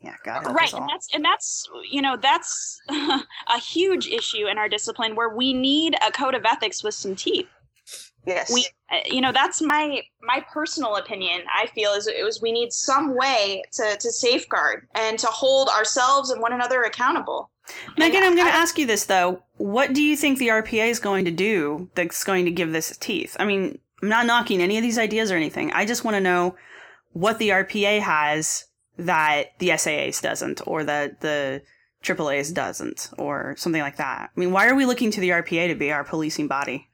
[0.00, 0.42] Yeah, God.
[0.42, 5.16] help right and that's and that's you know that's a huge issue in our discipline
[5.16, 7.48] where we need a code of ethics with some teeth
[8.26, 8.52] Yes.
[8.52, 12.52] we uh, you know that's my my personal opinion i feel is it was we
[12.52, 17.50] need some way to to safeguard and to hold ourselves and one another accountable
[17.98, 19.42] Megan, I'm going to ask you this though.
[19.58, 22.96] What do you think the RPA is going to do that's going to give this
[22.96, 23.36] teeth?
[23.38, 25.70] I mean, I'm not knocking any of these ideas or anything.
[25.72, 26.56] I just want to know
[27.12, 28.64] what the RPA has
[28.98, 31.62] that the SAAs doesn't, or that the
[32.02, 34.30] AAAs doesn't, or something like that.
[34.36, 36.88] I mean, why are we looking to the RPA to be our policing body?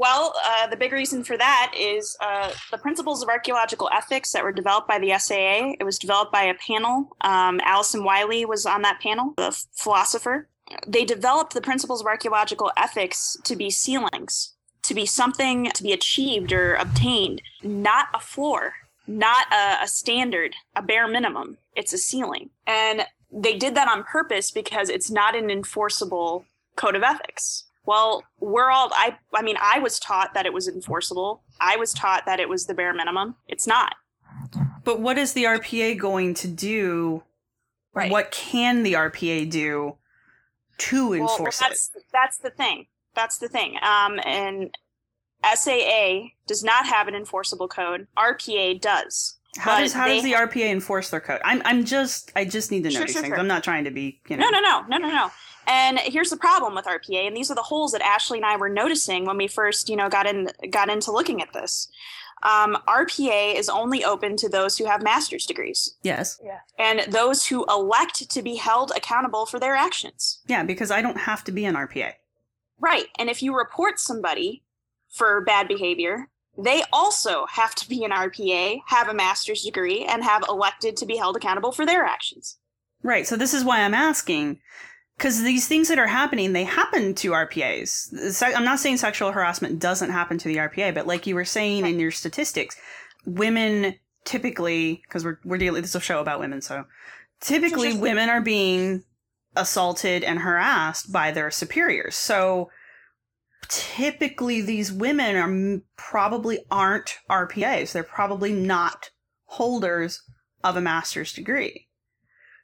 [0.00, 4.42] well uh, the big reason for that is uh, the principles of archaeological ethics that
[4.42, 8.66] were developed by the saa it was developed by a panel um, alison wylie was
[8.66, 10.48] on that panel the f- philosopher
[10.86, 15.92] they developed the principles of archaeological ethics to be ceilings to be something to be
[15.92, 18.72] achieved or obtained not a floor
[19.10, 21.58] not a, a standard, a bare minimum.
[21.74, 22.50] It's a ceiling.
[22.66, 26.44] And they did that on purpose because it's not an enforceable
[26.76, 27.64] code of ethics.
[27.86, 31.42] Well, we're all I I mean, I was taught that it was enforceable.
[31.60, 33.36] I was taught that it was the bare minimum.
[33.48, 33.94] It's not.
[34.84, 37.22] But what is the RPA going to do?
[37.92, 38.10] Right.
[38.10, 39.96] What can the RPA do
[40.78, 41.64] to Well, well, enforce it?
[41.68, 42.86] that's that's the thing.
[43.14, 43.76] That's the thing.
[43.82, 44.72] Um and
[45.44, 48.06] SAA does not have an enforceable code.
[48.16, 49.36] RPA does.
[49.58, 51.40] How does how does they the RPA enforce their code?
[51.44, 53.32] I'm I'm just I just need to know Sure, these sure, things.
[53.32, 53.38] sure.
[53.40, 54.48] I'm not trying to be you know.
[54.48, 55.30] No, no, no, no, no, no.
[55.66, 58.56] And here's the problem with RPA, and these are the holes that Ashley and I
[58.56, 61.88] were noticing when we first, you know, got in got into looking at this.
[62.42, 66.40] Um, RPA is only open to those who have master's degrees Yes.
[66.42, 66.60] Yeah.
[66.78, 70.38] and those who elect to be held accountable for their actions.
[70.46, 72.12] Yeah, because I don't have to be an RPA.
[72.78, 73.08] Right.
[73.18, 74.62] And if you report somebody
[75.10, 80.22] for bad behavior, they also have to be an RPA, have a master's degree, and
[80.22, 82.58] have elected to be held accountable for their actions.
[83.02, 83.26] Right.
[83.26, 84.60] So this is why I'm asking
[85.20, 88.42] because these things that are happening, they happen to RPAs.
[88.42, 91.84] I'm not saying sexual harassment doesn't happen to the RPA, but like you were saying
[91.84, 92.74] in your statistics,
[93.26, 96.86] women typically, because we're we're dealing this is a show about women, so
[97.40, 99.04] typically women are being
[99.56, 102.16] assaulted and harassed by their superiors.
[102.16, 102.70] So
[103.68, 107.92] typically these women are probably aren't RPAs.
[107.92, 109.10] They're probably not
[109.46, 110.22] holders
[110.62, 111.88] of a master's degree.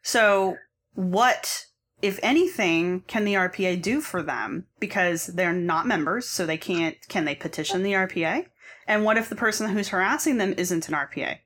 [0.03, 0.57] So
[0.95, 1.67] what
[2.03, 6.97] if anything can the RPA do for them because they're not members so they can't
[7.09, 8.47] can they petition the RPA?
[8.87, 11.39] And what if the person who's harassing them isn't an RPA?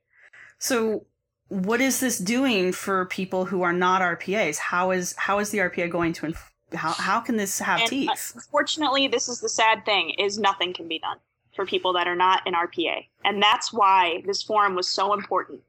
[0.59, 1.07] So
[1.49, 4.59] what is this doing for people who are not RPAs?
[4.59, 6.27] How is how is the RPA going to
[6.75, 8.33] how how can this have And, uh, teeth?
[8.35, 11.19] Unfortunately, this is the sad thing: is nothing can be done
[11.55, 15.61] for people that are not in RPA, and that's why this forum was so important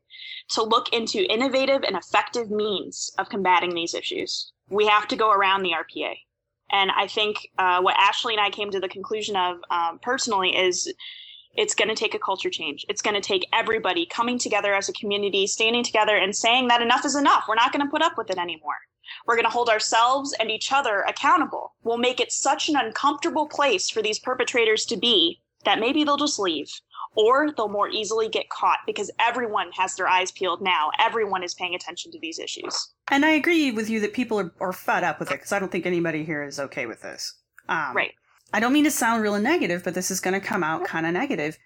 [0.50, 4.52] to look into innovative and effective means of combating these issues.
[4.70, 6.16] We have to go around the RPA,
[6.72, 10.56] and I think uh, what Ashley and I came to the conclusion of um, personally
[10.56, 10.92] is
[11.56, 12.86] it's going to take a culture change.
[12.88, 16.82] It's going to take everybody coming together as a community, standing together, and saying that
[16.82, 17.46] enough is enough.
[17.48, 18.76] We're not going to put up with it anymore.
[19.26, 21.76] We're going to hold ourselves and each other accountable.
[21.84, 26.18] We'll make it such an uncomfortable place for these perpetrators to be that maybe they'll
[26.18, 26.70] just leave
[27.16, 30.92] or they'll more easily get caught because everyone has their eyes peeled now.
[31.00, 32.94] Everyone is paying attention to these issues.
[33.10, 35.60] And I agree with you that people are, are fed up with it because I
[35.60, 37.36] don't think anybody here is okay with this.
[37.68, 38.14] Um, Right.
[38.54, 41.06] I don't mean to sound really negative, but this is going to come out kind
[41.06, 41.58] of negative.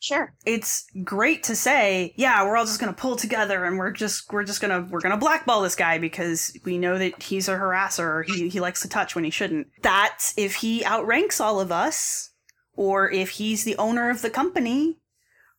[0.00, 0.32] Sure.
[0.46, 4.32] It's great to say, yeah, we're all just going to pull together and we're just
[4.32, 7.48] we're just going to we're going to blackball this guy because we know that he's
[7.48, 9.68] a harasser or he he likes to touch when he shouldn't.
[9.82, 12.30] That's if he outranks all of us
[12.74, 14.96] or if he's the owner of the company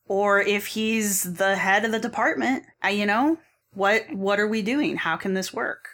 [0.05, 2.63] or if he's the head of the department.
[2.81, 3.37] I, you know,
[3.75, 4.97] what what are we doing?
[4.97, 5.87] How can this work?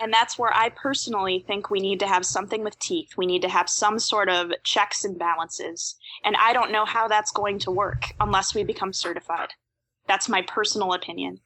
[0.00, 3.10] And that's where I personally think we need to have something with teeth.
[3.16, 5.96] We need to have some sort of checks and balances.
[6.24, 9.50] And I don't know how that's going to work unless we become certified.
[10.08, 11.40] That's my personal opinion.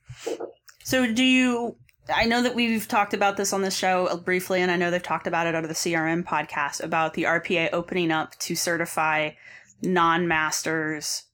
[0.82, 1.76] So, do you?
[2.12, 5.02] I know that we've talked about this on the show briefly, and I know they've
[5.02, 9.32] talked about it out of the CRM podcast about the RPA opening up to certify
[9.82, 11.24] non-masters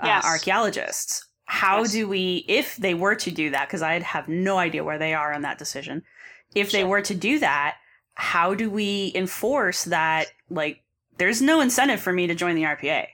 [0.00, 0.24] uh, Yes.
[0.24, 1.24] archaeologists.
[1.44, 1.92] How Yes.
[1.92, 5.14] do we, if they were to do that, because I have no idea where they
[5.14, 6.02] are on that decision,
[6.54, 7.76] if they were to do that,
[8.14, 10.26] how do we enforce that?
[10.50, 10.82] Like,
[11.18, 13.06] there's no incentive for me to join the RPA.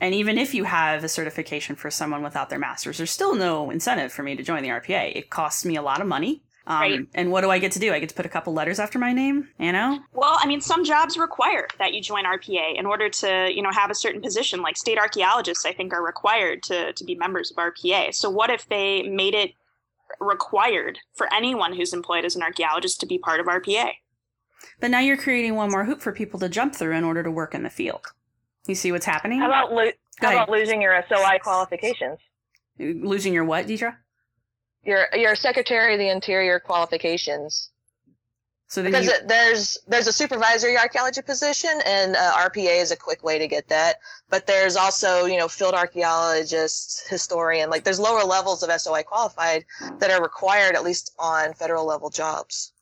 [0.00, 3.70] And even if you have a certification for someone without their master's, there's still no
[3.70, 5.14] incentive for me to join the RPA.
[5.14, 6.42] It costs me a lot of money.
[6.66, 7.00] Um, Right.
[7.14, 7.92] And what do I get to do?
[7.92, 9.98] I get to put a couple letters after my name, you know?
[10.12, 13.70] Well, I mean, some jobs require that you join RPA in order to, you know,
[13.72, 14.62] have a certain position.
[14.62, 18.14] Like state archaeologists, I think, are required to to be members of RPA.
[18.14, 19.52] So, what if they made it
[20.20, 23.92] required for anyone who's employed as an archaeologist to be part of RPA?
[24.80, 27.30] But now you're creating one more hoop for people to jump through in order to
[27.30, 28.06] work in the field.
[28.66, 29.40] You see what's happening?
[29.40, 32.18] How about lo- how about losing your SOI qualifications?
[32.78, 33.96] Losing your what, Deidre?
[34.84, 37.71] Your your Secretary of the Interior qualifications.
[38.72, 43.22] So Because you, there's there's a supervisory archaeology position, and uh, RPA is a quick
[43.22, 43.96] way to get that.
[44.30, 47.68] But there's also you know field archaeologist, historian.
[47.68, 49.66] Like there's lower levels of SOI qualified
[49.98, 52.72] that are required at least on federal level jobs.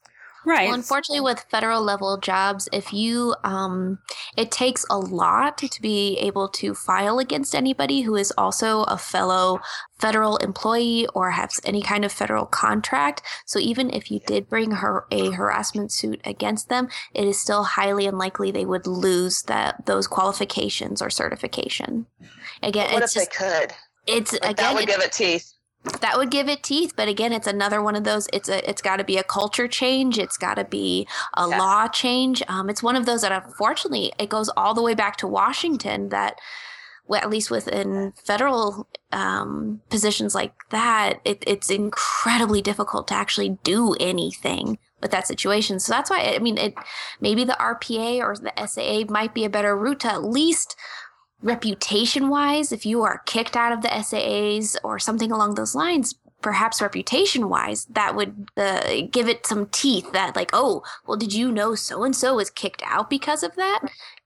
[0.46, 0.66] Right.
[0.66, 3.98] Well, unfortunately, with federal level jobs, if you, um,
[4.36, 8.96] it takes a lot to be able to file against anybody who is also a
[8.98, 9.60] fellow
[9.98, 13.22] federal employee or has any kind of federal contract.
[13.44, 17.64] So even if you did bring her a harassment suit against them, it is still
[17.64, 22.06] highly unlikely they would lose that those qualifications or certification.
[22.62, 23.72] Again, what it's if just, they could?
[24.06, 25.52] it's Like, again that would it's- give it teeth.
[26.00, 28.82] That would give it teeth but again it's another one of those it's a it's
[28.82, 31.58] got to be a culture change it's got to be a Yeah.
[31.58, 32.42] law change.
[32.48, 36.10] Um, it's one of those that unfortunately it goes all the way back to washington
[36.10, 36.36] that
[37.06, 43.58] well, at least within federal um, positions like that it, it's incredibly difficult to actually
[43.64, 45.80] do anything with that situation.
[45.80, 46.74] So that's why i mean it
[47.20, 50.76] maybe the rpa or the saa might be a better route to at least
[51.42, 56.14] reputation wise, if you are kicked out of the SAAs or something along those lines,
[56.42, 61.32] perhaps reputation wise, that would uh, give it some teeth that, like, oh, well, did
[61.32, 63.80] you know so and so was kicked out because of that?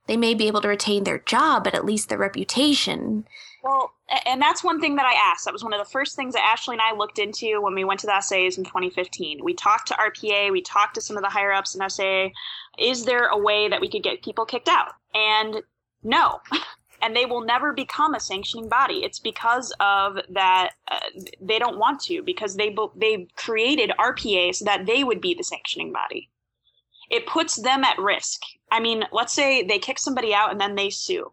[0.06, 3.26] They may be able to retain their job, but at least their reputation.
[3.62, 3.92] Well,
[4.26, 5.46] and that's one thing that I asked.
[5.46, 7.84] That was one of the first things that Ashley and I looked into when we
[7.84, 9.42] went to the SAs in 2015.
[9.42, 12.28] We talked to RPA, we talked to some of the higher ups in SAA.
[12.78, 14.92] Is there a way that we could get people kicked out?
[15.14, 15.62] And
[16.02, 16.40] no.
[17.04, 19.04] And they will never become a sanctioning body.
[19.04, 21.00] It's because of that uh,
[21.40, 25.44] they don't want to because they they created RPA so that they would be the
[25.44, 26.30] sanctioning body.
[27.10, 28.40] it puts them at risk.
[28.70, 31.32] I mean, let's say they kick somebody out and then they sue.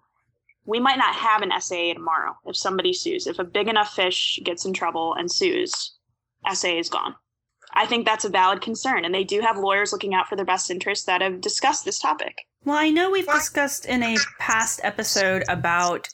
[0.66, 3.26] We might not have an SAA tomorrow if somebody sues.
[3.28, 5.96] If a big enough fish gets in trouble and sues,
[6.52, 7.16] SAA is gone.
[7.74, 10.46] I think that's a valid concern, and they do have lawyers looking out for their
[10.46, 12.46] best interests that have discussed this topic.
[12.64, 16.10] Well, I know we've discussed in a past episode about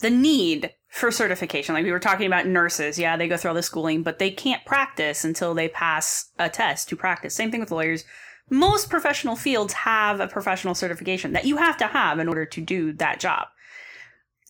[0.00, 1.74] the need for certification.
[1.74, 2.98] Like we were talking about nurses.
[2.98, 6.48] Yeah, they go through all the schooling, but they can't practice until they pass a
[6.48, 7.34] test to practice.
[7.34, 8.04] Same thing with lawyers.
[8.48, 12.60] Most professional fields have a professional certification that you have to have in order to
[12.60, 13.48] do that job.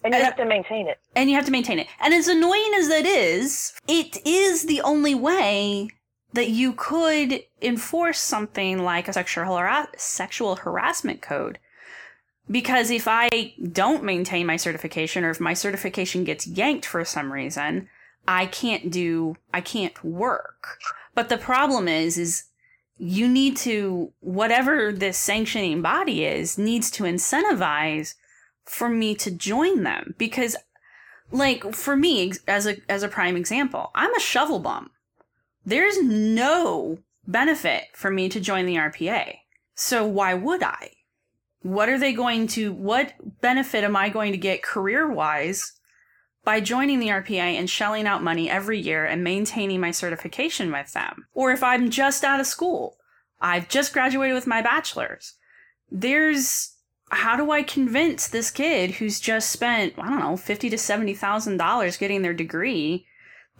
[0.04, 0.98] And you have to maintain it.
[1.14, 1.86] And you have to maintain it.
[2.00, 5.90] And as annoying as that is, it is the only way
[6.32, 11.58] that you could enforce something like a sexual, harass- sexual harassment code.
[12.50, 17.32] Because if I don't maintain my certification or if my certification gets yanked for some
[17.32, 17.88] reason,
[18.26, 20.78] I can't do, I can't work.
[21.14, 22.44] But the problem is, is
[22.98, 28.14] you need to, whatever this sanctioning body is, needs to incentivize
[28.64, 30.14] for me to join them.
[30.18, 30.56] Because,
[31.30, 34.90] like, for me, as a, as a prime example, I'm a shovel bum
[35.64, 39.36] there's no benefit for me to join the RPA.
[39.74, 40.90] So why would I?
[41.62, 45.72] What are they going to, what benefit am I going to get career wise
[46.44, 50.92] by joining the RPA and shelling out money every year and maintaining my certification with
[50.92, 51.26] them?
[51.32, 52.96] Or if I'm just out of school,
[53.40, 55.34] I've just graduated with my bachelor's.
[55.90, 56.74] There's,
[57.10, 61.14] how do I convince this kid who's just spent, I don't know, fifty to seventy
[61.14, 63.06] thousand dollars getting their degree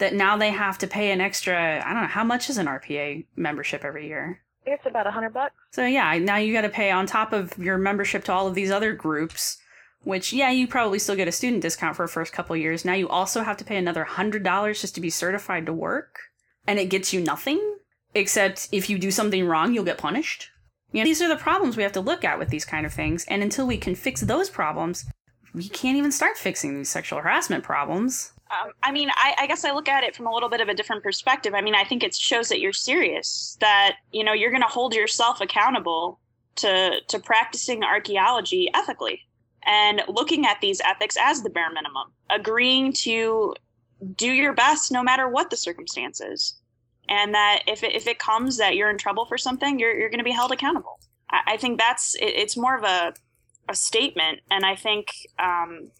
[0.03, 2.67] that now they have to pay an extra i don't know how much is an
[2.67, 4.41] rpa membership every year?
[4.65, 5.55] It's about a hundred bucks.
[5.71, 8.53] So yeah now you got to pay on top of your membership to all of
[8.53, 9.57] these other groups
[10.03, 12.83] which yeah you probably still get a student discount for the first couple years.
[12.83, 16.19] Now you also have to pay another hundred dollars just to be certified to work
[16.67, 17.77] and it gets you nothing
[18.13, 20.49] except if you do something wrong you'll get punished.
[20.91, 22.93] You know, these are the problems we have to look at with these kind of
[22.93, 25.05] things and until we can fix those problems
[25.53, 29.65] we can't even start fixing these sexual harassment problems um, I mean, I, I, guess
[29.65, 31.53] I look at it from a little bit of a different perspective.
[31.53, 34.67] I mean, I think it shows that you're serious, that you know you're going to
[34.67, 36.19] hold yourself accountable
[36.55, 39.21] to to practicing archaeology ethically
[39.65, 43.55] and looking at these ethics as the bare minimum, agreeing to
[44.15, 46.59] do your best no matter what the circumstances,
[47.07, 50.09] and that if it, if it comes that you're in trouble for something, you're you're
[50.09, 50.99] going to be held accountable.
[51.29, 53.13] I, I think that's it, it's more of a
[53.69, 55.07] a statement, and I think.
[55.39, 55.91] Um,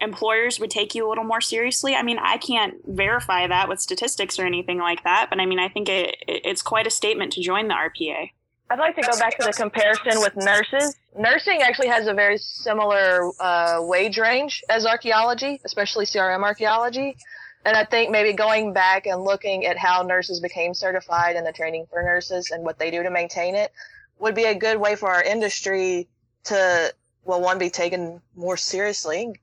[0.00, 1.94] employers would take you a little more seriously.
[1.94, 5.58] I mean, I can't verify that with statistics or anything like that, but I mean,
[5.58, 8.30] I think it, it's quite a statement to join the RPA.
[8.68, 10.96] I'd like to go back to the comparison with nurses.
[11.16, 17.16] Nursing actually has a very similar uh, wage range as archaeology, especially CRM archaeology.
[17.64, 21.52] And I think maybe going back and looking at how nurses became certified and the
[21.52, 23.72] training for nurses and what they do to maintain it
[24.18, 26.08] would be a good way for our industry
[26.44, 26.92] to,
[27.24, 29.34] well, one, be taken more seriously,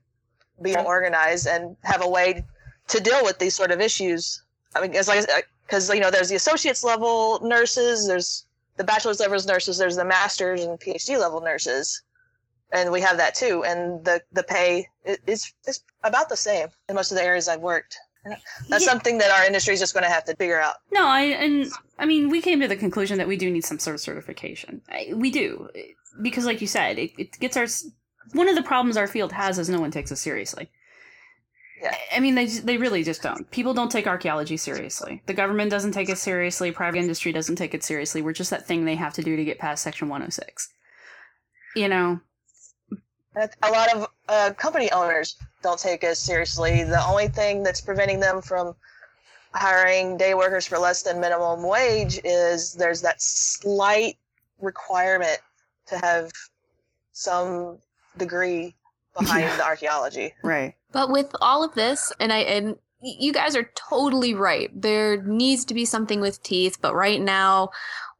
[0.62, 2.44] be organized and have a way
[2.88, 4.42] to deal with these sort of issues.
[4.74, 5.26] I mean, it's like
[5.66, 8.46] because you know there's the associates level nurses, there's
[8.76, 12.02] the bachelor's level nurses, there's the master's and PhD level nurses,
[12.72, 13.64] and we have that too.
[13.64, 17.60] And the the pay is is about the same in most of the areas I've
[17.60, 17.96] worked.
[18.70, 18.90] That's yeah.
[18.90, 20.76] something that our industry is just going to have to figure out.
[20.90, 21.66] No, I and
[21.98, 24.82] I mean we came to the conclusion that we do need some sort of certification.
[25.14, 25.68] We do
[26.22, 27.66] because, like you said, it, it gets our
[28.32, 30.70] one of the problems our field has is no one takes us seriously.
[31.82, 31.94] Yeah.
[32.16, 33.50] I mean, they they really just don't.
[33.50, 35.22] People don't take archaeology seriously.
[35.26, 36.72] The government doesn't take it seriously.
[36.72, 38.22] Private industry doesn't take it seriously.
[38.22, 40.70] We're just that thing they have to do to get past Section 106.
[41.76, 42.20] You know,
[43.36, 46.84] a lot of uh, company owners don't take us seriously.
[46.84, 48.74] The only thing that's preventing them from
[49.52, 54.16] hiring day workers for less than minimum wage is there's that slight
[54.60, 55.38] requirement
[55.86, 56.30] to have
[57.12, 57.78] some
[58.18, 58.74] degree
[59.18, 59.56] behind yeah.
[59.56, 60.34] the archaeology.
[60.42, 60.74] Right.
[60.92, 64.70] But with all of this, and I and you guys are totally right.
[64.74, 67.70] There needs to be something with teeth, but right now,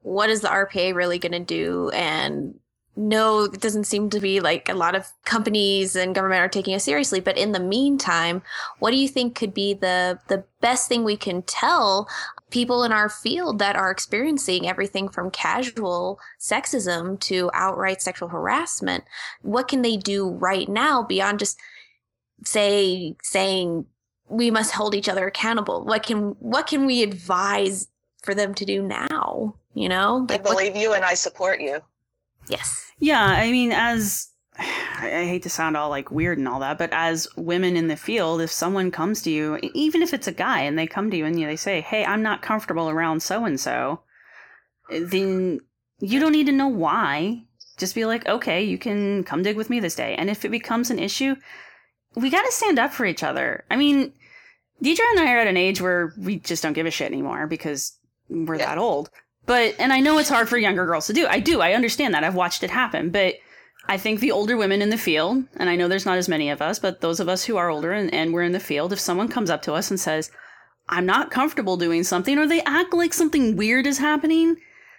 [0.03, 1.91] what is the RPA really going to do?
[1.91, 2.59] And
[2.97, 6.75] no, it doesn't seem to be like a lot of companies and government are taking
[6.75, 7.21] it seriously.
[7.21, 8.43] But in the meantime,
[8.79, 12.09] what do you think could be the the best thing we can tell
[12.55, 19.03] people in our field that are experiencing everything from casual sexism to outright sexual harassment?
[19.43, 21.59] What can they do right now beyond just
[22.45, 23.87] say saying
[24.29, 25.85] we must hold each other accountable?
[25.85, 27.89] What can what can we advise
[28.23, 29.57] for them to do now?
[29.75, 31.81] You know, like, I believe what, you and I support you.
[32.47, 32.93] Yes.
[33.01, 34.29] Yeah, I mean, as
[34.59, 37.97] I hate to sound all like weird and all that, but as women in the
[37.97, 41.17] field, if someone comes to you, even if it's a guy, and they come to
[41.17, 44.01] you and they say, "Hey, I'm not comfortable around so and so,"
[44.91, 45.61] then
[46.01, 47.45] You don't need to know why.
[47.79, 50.15] Just be like, okay, you can come dig with me this day.
[50.17, 51.37] And if it becomes an issue,
[52.15, 53.65] we got to stand up for each other.
[53.71, 54.13] I mean,
[54.83, 57.47] Deidre and I are at an age where we just don't give a shit anymore
[57.47, 57.97] because
[58.29, 58.67] we're Yeah.
[58.67, 59.09] that old.
[59.47, 61.27] But, and I know it's hard for younger girls to do.
[61.27, 61.61] I do.
[61.61, 62.25] I understand that.
[62.25, 63.11] I've watched it happen.
[63.11, 63.37] But
[63.87, 66.49] I think the older women in the field, and I know there's not as many
[66.51, 68.93] of us, but those of us who are older and, and we're in the field,
[68.93, 70.31] if someone comes up to us and says,
[70.89, 74.57] I'm not comfortable doing something, or they act like something weird is happening,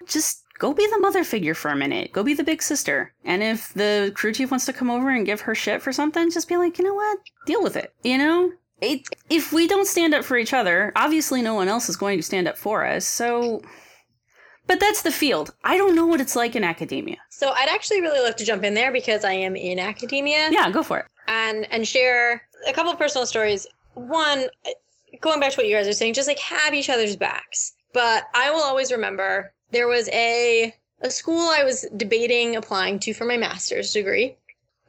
[0.07, 2.11] just go be the mother figure for a minute.
[2.11, 3.13] Go be the big sister.
[3.23, 6.31] And if the crew chief wants to come over and give her shit for something,
[6.31, 7.19] just be like, you know what?
[7.45, 7.93] Deal with it.
[8.03, 8.51] You know?
[8.81, 12.17] It, if we don't stand up for each other, obviously no one else is going
[12.17, 13.05] to stand up for us.
[13.07, 13.61] So,
[14.67, 15.53] but that's the field.
[15.63, 17.17] I don't know what it's like in academia.
[17.29, 20.69] So I'd actually really love to jump in there because I am in academia Yeah,
[20.71, 21.05] go for it.
[21.27, 23.67] and and share a couple of personal stories.
[23.93, 24.45] One,
[25.21, 27.73] going back to what you guys are saying, just like have each other's backs.
[27.93, 33.13] But I will always remember there was a a school I was debating applying to
[33.13, 34.35] for my master's degree.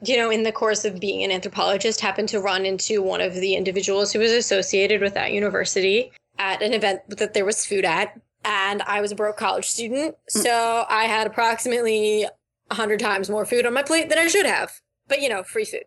[0.02, 3.34] You know, in the course of being an anthropologist, happened to run into one of
[3.34, 7.84] the individuals who was associated with that university at an event that there was food
[7.86, 8.18] at.
[8.46, 10.42] And I was a broke college student, mm.
[10.42, 12.26] so I had approximately
[12.70, 14.80] a hundred times more food on my plate than I should have.
[15.08, 15.84] But you know, free food.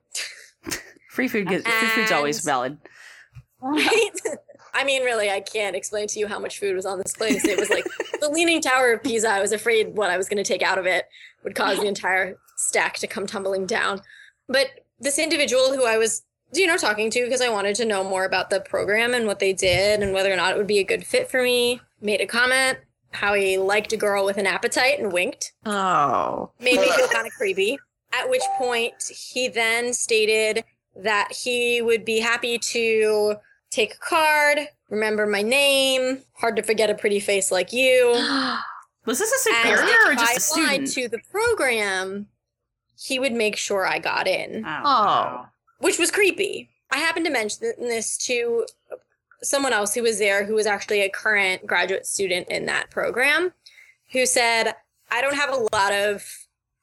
[1.09, 2.77] Free food, gets, free food's always valid.
[3.61, 4.11] Right?
[4.73, 7.43] I mean, really, I can't explain to you how much food was on this place.
[7.45, 7.85] It was like
[8.21, 9.27] the Leaning Tower of Pisa.
[9.27, 11.05] I was afraid what I was going to take out of it
[11.43, 14.01] would cause the entire stack to come tumbling down.
[14.47, 14.67] But
[14.99, 16.21] this individual who I was,
[16.53, 19.39] you know, talking to because I wanted to know more about the program and what
[19.39, 22.21] they did and whether or not it would be a good fit for me, made
[22.21, 22.79] a comment
[23.11, 26.51] how he liked a girl with an appetite and winked Oh.
[26.59, 27.77] made me feel kind of creepy.
[28.13, 28.93] At which point,
[29.31, 30.63] he then stated
[30.95, 33.35] that he would be happy to
[33.71, 38.11] take a card, remember my name, hard to forget a pretty face like you.
[39.05, 41.11] Was this a And superior or if just I a applied student?
[41.11, 42.27] to the program,
[42.97, 44.81] he would make sure I got in, Oh.
[44.85, 45.45] Oh.
[45.79, 46.69] which was creepy.
[46.91, 48.65] I happened to mention this to
[49.41, 53.53] someone else who was there who was actually a current graduate student in that program
[54.11, 54.73] who said,
[55.11, 56.25] I don't have a lot of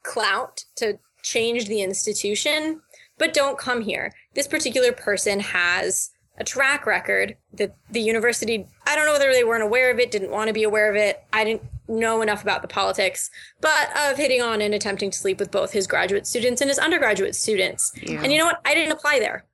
[0.03, 2.81] clout to change the institution,
[3.19, 4.13] but don't come here.
[4.35, 9.45] This particular person has a track record that the university, I don't know whether they
[9.45, 11.25] weren't aware of it, didn't want to be aware of it.
[11.33, 13.31] I didn't know enough about the politics,
[13.61, 16.79] but of hitting on and attempting to sleep with both his graduate students and his
[16.79, 17.93] undergraduate students.
[18.07, 18.61] And you know what?
[18.65, 19.45] I didn't apply there.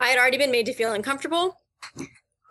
[0.00, 1.58] I had already been made to feel uncomfortable.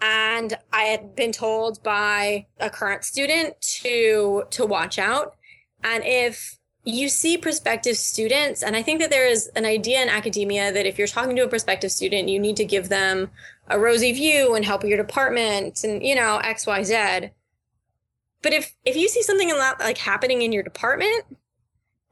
[0.02, 5.36] And I had been told by a current student to to watch out.
[5.84, 10.10] And if you see prospective students, and I think that there is an idea in
[10.10, 13.30] academia that if you're talking to a prospective student, you need to give them
[13.68, 17.32] a rosy view and help your department and you know X Y Z.
[18.42, 21.26] But if if you see something like happening in your department,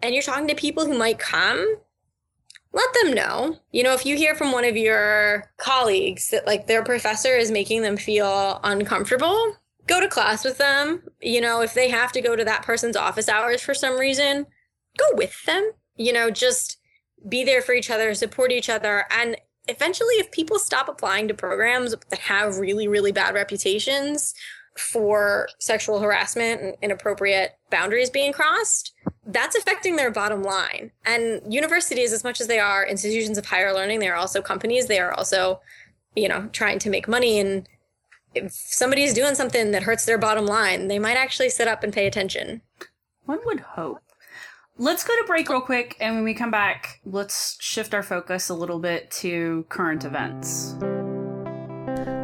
[0.01, 1.77] and you're talking to people who might come,
[2.76, 3.57] let them know.
[3.71, 7.49] You know, if you hear from one of your colleagues that like their professor is
[7.49, 9.55] making them feel uncomfortable,
[9.88, 11.01] go to class with them.
[11.21, 14.45] You know, if they have to go to that person's office hours for some reason,
[14.97, 15.71] go with them.
[15.95, 16.78] You know, just
[17.28, 19.05] be there for each other, support each other.
[19.09, 19.38] And
[19.69, 24.34] eventually, if people stop applying to programs that have really, really bad reputations
[24.78, 28.91] for sexual harassment and inappropriate boundaries being crossed,
[29.26, 30.91] that's affecting their bottom line.
[31.05, 34.88] And universities, as much as they are institutions of higher learning, they are also companies.
[34.88, 35.61] They are also,
[36.15, 37.39] you know, trying to make money.
[37.39, 37.67] And
[38.34, 41.93] if somebody's doing something that hurts their bottom line, they might actually sit up and
[41.93, 42.61] pay attention.
[43.26, 44.01] One would hope.
[44.78, 48.49] Let's go to break real quick, and when we come back, let's shift our focus
[48.49, 50.76] a little bit to current events.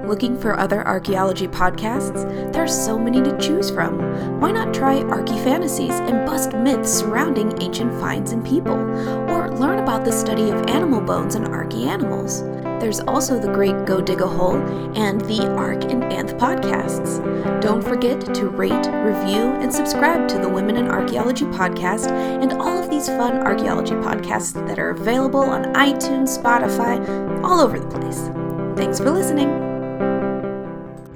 [0.05, 2.51] Looking for other archaeology podcasts?
[2.51, 4.39] There's so many to choose from.
[4.39, 8.73] Why not try Archy Fantasies and bust myths surrounding ancient finds and people?
[8.73, 12.43] Or learn about the study of animal bones and archy animals.
[12.81, 14.57] There's also the great Go Dig a Hole
[14.97, 17.21] and the Arc and Anth podcasts.
[17.61, 22.83] Don't forget to rate, review, and subscribe to the Women in Archaeology podcast and all
[22.83, 28.29] of these fun archaeology podcasts that are available on iTunes, Spotify, all over the place.
[28.75, 29.70] Thanks for listening.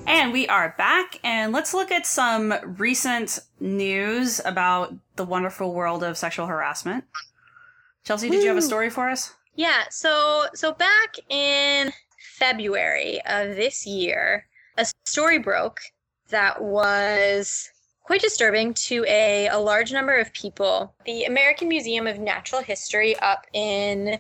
[0.08, 6.04] And we are back, and let's look at some recent news about the wonderful world
[6.04, 7.06] of sexual harassment.
[8.04, 9.34] Chelsea, did you have a story for us?
[9.56, 11.92] Yeah, so so back in
[12.38, 14.46] February of this year,
[14.78, 15.80] a story broke
[16.30, 17.70] that was
[18.04, 20.94] quite disturbing to a, a large number of people.
[21.06, 24.20] The American Museum of Natural History up in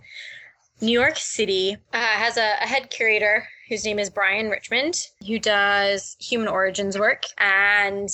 [0.82, 5.40] New York City uh, has a, a head curator whose name is Brian Richmond, who
[5.40, 7.24] does human origins work.
[7.38, 8.10] And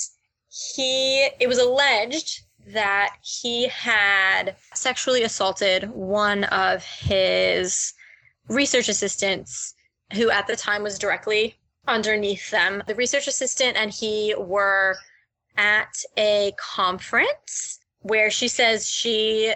[0.48, 7.92] he, it was alleged that he had sexually assaulted one of his
[8.48, 9.74] research assistants
[10.14, 11.56] who at the time was directly
[11.88, 12.82] underneath them.
[12.86, 14.96] The research assistant and he were
[15.56, 19.54] at a conference where she says she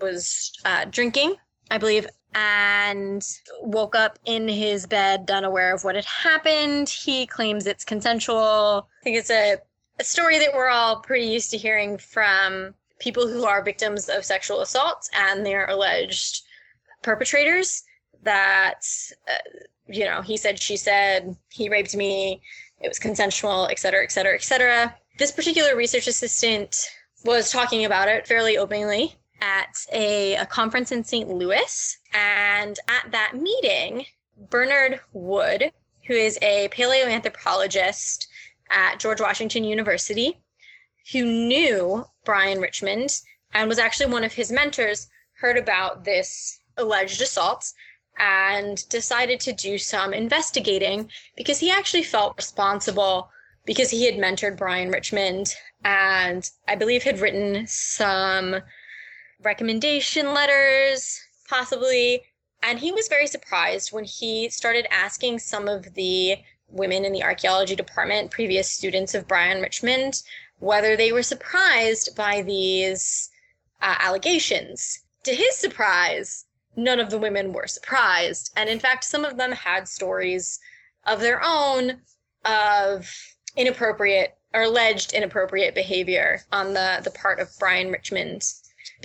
[0.00, 1.36] was uh, drinking,
[1.70, 2.06] I believe,
[2.38, 3.26] and
[3.62, 6.86] woke up in his bed, unaware of what had happened.
[6.86, 8.88] He claims it's consensual.
[9.00, 9.56] I think it's a,
[9.98, 14.22] a story that we're all pretty used to hearing from people who are victims of
[14.22, 16.42] sexual assault and their alleged
[17.02, 17.82] perpetrators.
[18.22, 18.84] That,
[19.28, 19.58] uh,
[19.88, 22.42] you know, he said, she said, he raped me,
[22.82, 24.94] it was consensual, et cetera, et cetera, et cetera.
[25.18, 26.76] This particular research assistant
[27.24, 31.28] was talking about it fairly openly at a, a conference in St.
[31.28, 31.98] Louis.
[32.16, 34.06] And at that meeting,
[34.38, 35.70] Bernard Wood,
[36.06, 38.26] who is a paleoanthropologist
[38.70, 40.40] at George Washington University,
[41.12, 43.20] who knew Brian Richmond
[43.52, 47.70] and was actually one of his mentors, heard about this alleged assault
[48.18, 53.30] and decided to do some investigating because he actually felt responsible
[53.66, 55.54] because he had mentored Brian Richmond
[55.84, 58.56] and I believe had written some
[59.42, 62.22] recommendation letters, possibly.
[62.62, 66.36] And he was very surprised when he started asking some of the
[66.68, 70.22] women in the archaeology department, previous students of Brian Richmond,
[70.58, 73.30] whether they were surprised by these
[73.82, 75.00] uh, allegations.
[75.24, 78.52] To his surprise, none of the women were surprised.
[78.56, 80.58] And in fact, some of them had stories
[81.04, 82.00] of their own
[82.44, 83.12] of
[83.56, 88.44] inappropriate or alleged inappropriate behavior on the, the part of Brian Richmond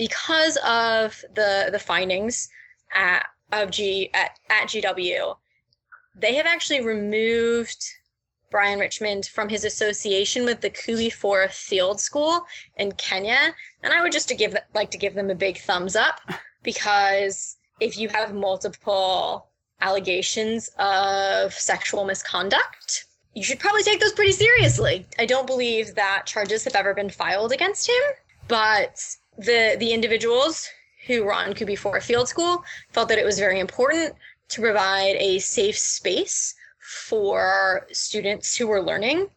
[0.08, 2.48] because of the the findings
[2.92, 5.36] at, of G at, at GW,
[6.16, 7.84] they have actually removed
[8.50, 12.44] Brian Richmond from his association with the Koobi Fora Field School
[12.76, 15.94] in Kenya, and I would just to give like to give them a big thumbs
[15.94, 16.20] up
[16.64, 19.46] because if you have multiple
[19.80, 25.06] allegations of sexual misconduct, you should probably take those pretty seriously.
[25.16, 28.02] I don't believe that charges have ever been filed against him,
[28.48, 30.68] but the the individuals
[31.06, 34.14] who were on Koobi Fora Field School felt that it was very important
[34.48, 39.28] to provide a safe space for students who were learning,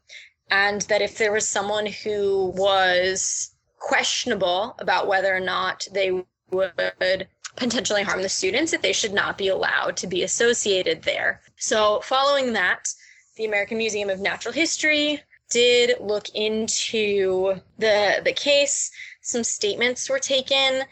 [0.52, 7.28] and that if there was someone who was questionable about whether or not they would
[7.56, 11.42] potentially harm the students, that they should not be allowed to be associated there.
[11.58, 12.94] So, following that,
[13.38, 18.92] the American Museum of Natural History did look into the the case
[19.22, 20.84] some statements were taken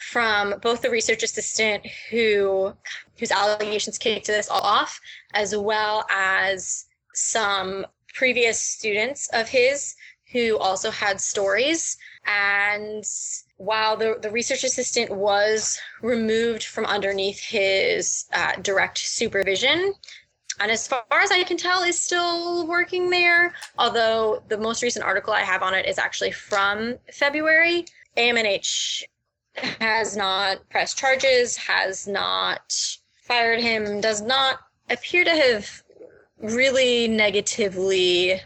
[0.00, 2.72] from both the research assistant who
[3.18, 4.98] whose allegations kicked this all off,
[5.34, 9.94] as well as some previous students of his
[10.32, 11.96] who also had stories.
[12.26, 13.04] And
[13.56, 19.94] while the, the research assistant was removed from underneath his uh, direct supervision,
[20.60, 23.54] and as far as I can tell, is still working there.
[23.78, 27.86] Although the most recent article I have on it is actually from February.
[28.16, 29.04] AMNH
[29.56, 32.74] has not pressed charges, has not
[33.22, 34.58] fired him, does not
[34.90, 35.82] appear to have
[36.38, 38.40] really negatively.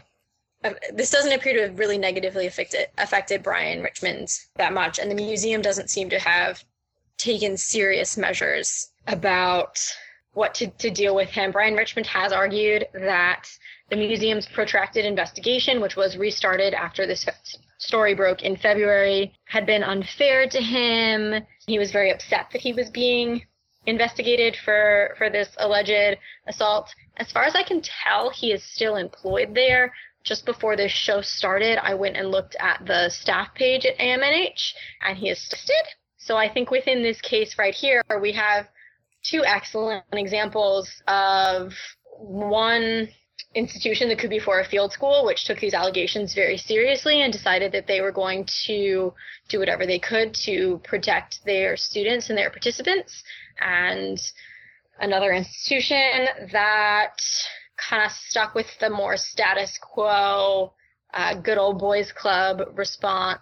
[0.63, 5.11] Uh, this doesn't appear to have really negatively affected affected Brian Richmond that much, and
[5.11, 6.63] the museum doesn't seem to have
[7.17, 9.79] taken serious measures about
[10.35, 11.51] what to, to deal with him.
[11.51, 13.47] Brian Richmond has argued that
[13.89, 17.25] the museum's protracted investigation, which was restarted after this
[17.77, 21.43] story broke in February, had been unfair to him.
[21.67, 23.43] He was very upset that he was being
[23.85, 26.17] investigated for, for this alleged
[26.47, 26.93] assault.
[27.17, 29.93] As far as I can tell, he is still employed there.
[30.23, 34.73] Just before this show started, I went and looked at the staff page at AMNH,
[35.01, 35.85] and he is listed.
[36.17, 38.67] So I think within this case right here, we have
[39.29, 41.73] two excellent examples of
[42.17, 43.09] one
[43.53, 47.87] institution that Koobi Fora Field School, which took these allegations very seriously and decided that
[47.87, 49.13] they were going to
[49.47, 53.23] do whatever they could to protect their students and their participants.
[53.59, 54.19] And
[54.99, 57.17] another institution that
[57.77, 60.73] kind of stuck with the more status quo,
[61.13, 63.39] uh, good old boys club response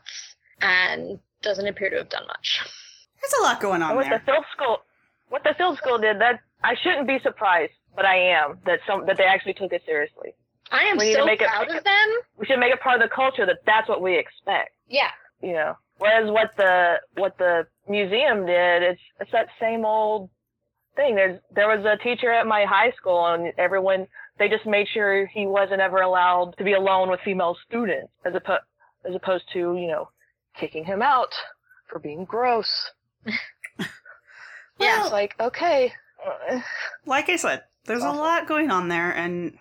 [0.61, 2.61] and doesn't appear to have done much.
[3.21, 4.19] There's a lot going on what there.
[4.19, 4.77] the field school,
[5.34, 9.05] what the field school did, that I shouldn't be surprised but I am that some
[9.05, 10.34] that they actually took it seriously.
[10.71, 12.09] I am so make it- proud of them.
[12.38, 14.71] We should make it part of the culture that that's what we expect.
[14.88, 15.11] Yeah.
[15.41, 15.77] You know.
[15.97, 20.29] Whereas what the what the museum did, it's it's that same old
[20.95, 21.15] thing.
[21.15, 24.07] There's there was a teacher at my high school, and everyone
[24.39, 28.34] they just made sure he wasn't ever allowed to be alone with female students, as
[28.36, 28.63] opposed
[29.05, 30.09] as opposed to you know
[30.55, 31.34] kicking him out
[31.88, 32.91] for being gross.
[34.80, 35.03] Yeah.
[35.03, 35.93] It's like, okay.
[37.05, 39.57] like I said, there's a lot going on there, and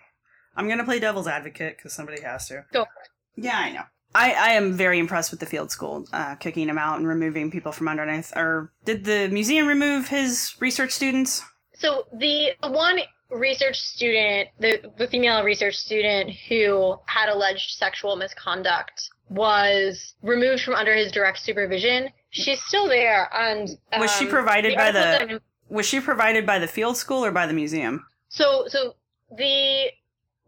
[0.55, 2.65] I'm gonna play devil's advocate because somebody has to.
[2.71, 2.85] Go.
[3.35, 3.83] Yeah, I know.
[4.15, 7.49] I, I am very impressed with the field school uh, kicking him out and removing
[7.49, 8.31] people from underneath.
[8.35, 11.43] Or did the museum remove his research students?
[11.73, 12.99] So the the one
[13.31, 20.75] research student, the, the female research student who had alleged sexual misconduct was removed from
[20.75, 22.09] under his direct supervision.
[22.33, 25.39] She's still there and Was she um, provided by the?
[25.69, 28.05] Was she provided by the field school or by the museum?
[28.29, 28.95] So, so
[29.37, 29.91] the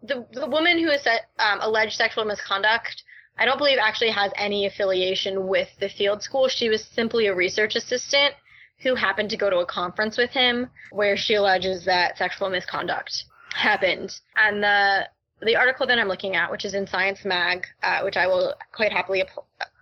[0.01, 3.03] the the woman who has said, um, alleged sexual misconduct,
[3.37, 6.47] I don't believe actually has any affiliation with the field school.
[6.47, 8.33] She was simply a research assistant
[8.79, 13.25] who happened to go to a conference with him where she alleges that sexual misconduct
[13.53, 14.19] happened.
[14.35, 15.07] And the
[15.43, 18.55] the article that I'm looking at, which is in Science Mag, uh, which I will
[18.71, 19.23] quite happily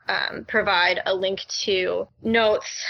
[0.07, 2.83] um, provide a link to, notes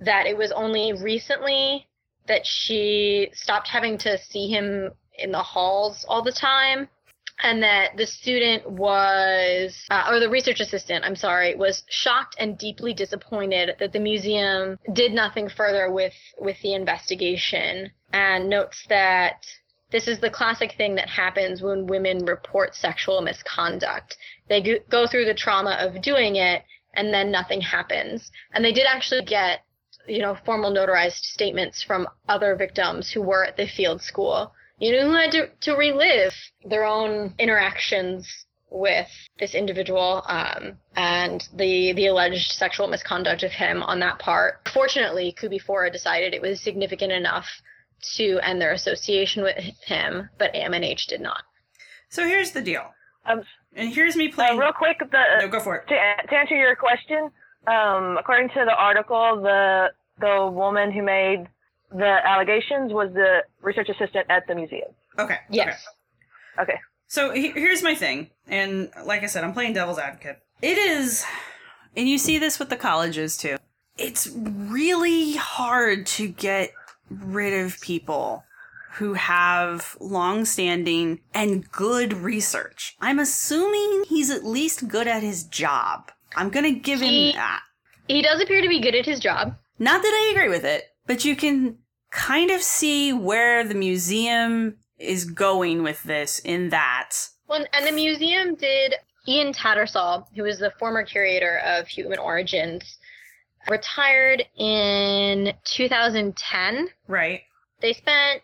[0.00, 1.86] that it was only recently
[2.26, 6.88] that she stopped having to see him in the halls all the time
[7.42, 12.58] and that the student was uh, or the research assistant i'm sorry was shocked and
[12.58, 19.44] deeply disappointed that the museum did nothing further with with the investigation and notes that
[19.90, 24.16] this is the classic thing that happens when women report sexual misconduct
[24.48, 26.62] they go- go through the trauma of doing it
[26.94, 29.60] and then nothing happens and they did actually get
[30.08, 34.92] you know, formal notarized statements from other victims who were at the field school, you
[34.92, 36.34] know, who had to, to relive
[36.64, 43.82] their own interactions with this individual um, and the the alleged sexual misconduct of him
[43.82, 44.68] on that part.
[44.72, 47.46] Fortunately, Koobi Fora decided it was significant enough
[48.16, 51.42] to end their association with him, but AMNH did not.
[52.08, 52.92] So here's the deal.
[53.24, 53.42] Um,
[53.74, 54.58] and here's me Uh, playing.
[54.58, 55.88] real quick, the, no, go for it.
[55.88, 55.94] to,
[56.28, 57.30] to answer your question,
[57.66, 61.46] um, according to the article, the the woman who made
[61.92, 64.88] the allegations was the research assistant at the museum.
[65.18, 65.34] Okay.
[65.34, 65.40] Okay.
[65.50, 65.84] Yes.
[66.58, 66.78] Okay.
[67.06, 70.40] So he- here's my thing, and like I said, I'm playing devil's advocate.
[70.62, 71.24] It is,
[71.96, 73.58] and you see this with the colleges too.
[73.98, 76.70] It's really hard to get
[77.10, 78.42] rid of people
[78.96, 82.96] who have long-standing and good research.
[83.00, 86.10] I'm assuming he's at least good at his job.
[86.34, 87.62] I'm gonna give him that.
[88.08, 89.56] He does appear to be good at his job.
[89.78, 91.78] Not that I agree with it, but you can
[92.10, 97.10] kind of see where the museum is going with this in that.
[97.48, 98.94] Well, and the museum did.
[99.28, 102.98] Ian Tattersall, who was the former curator of Human Origins,
[103.68, 106.88] retired in 2010.
[107.08, 107.42] Right.
[107.80, 108.42] They spent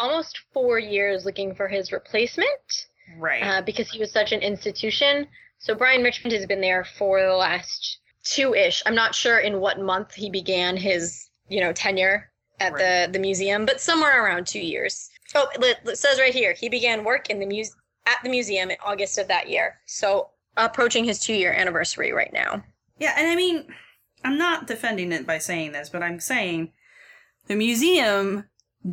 [0.00, 2.86] almost four years looking for his replacement
[3.18, 3.42] Right.
[3.42, 5.28] uh, because he was such an institution.
[5.58, 8.82] So Brian Richmond has been there for the last two-ish.
[8.86, 12.30] I'm not sure in what month he began his, you know, tenure
[12.60, 15.08] at the the museum, but somewhere around two years.
[15.34, 17.74] Oh, it, it says right here he began work in the muse
[18.06, 19.78] at the museum in August of that year.
[19.86, 22.62] So approaching his two-year anniversary right now.
[22.98, 23.66] Yeah, and I mean,
[24.24, 26.72] I'm not defending it by saying this, but I'm saying
[27.46, 28.44] the museum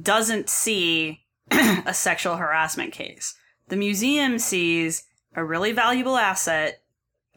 [0.02, 3.36] doesn't see a sexual harassment case.
[3.70, 5.04] The museum sees
[5.36, 6.82] a really valuable asset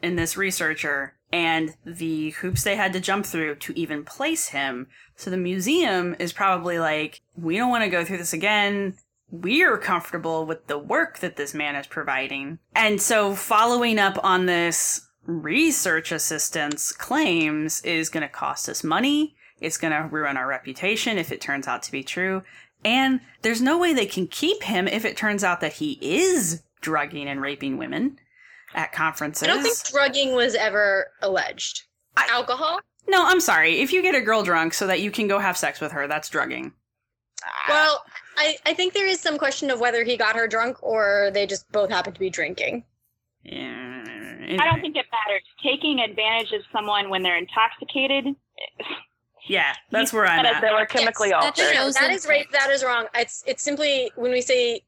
[0.01, 4.87] in this researcher and the hoops they had to jump through to even place him.
[5.15, 8.97] So the museum is probably like, we don't want to go through this again.
[9.29, 12.59] We're comfortable with the work that this man is providing.
[12.75, 19.35] And so following up on this research assistance claims is going to cost us money.
[19.61, 22.43] It's going to ruin our reputation if it turns out to be true.
[22.83, 26.63] And there's no way they can keep him if it turns out that he is
[26.81, 28.17] drugging and raping women
[28.73, 29.43] at conferences.
[29.43, 31.83] I don't think drugging was ever alleged.
[32.17, 32.79] I- Alcohol?
[33.07, 33.79] No, I'm sorry.
[33.79, 36.07] If you get a girl drunk so that you can go have sex with her,
[36.07, 36.73] that's drugging.
[37.43, 37.65] Ah.
[37.69, 38.03] Well,
[38.37, 41.45] I, I think there is some question of whether he got her drunk or they
[41.45, 42.83] just both happened to be drinking.
[43.43, 44.03] Yeah.
[44.59, 45.43] I don't think it matters.
[45.63, 48.27] Taking advantage of someone when they're intoxicated.
[48.27, 48.83] Eh,
[49.47, 50.61] Yeah, that's where I'm at.
[50.61, 51.55] they were chemically that altered.
[51.57, 52.51] just shows that that- is rape.
[52.51, 53.07] That is wrong.
[53.15, 54.81] It's it's simply when we say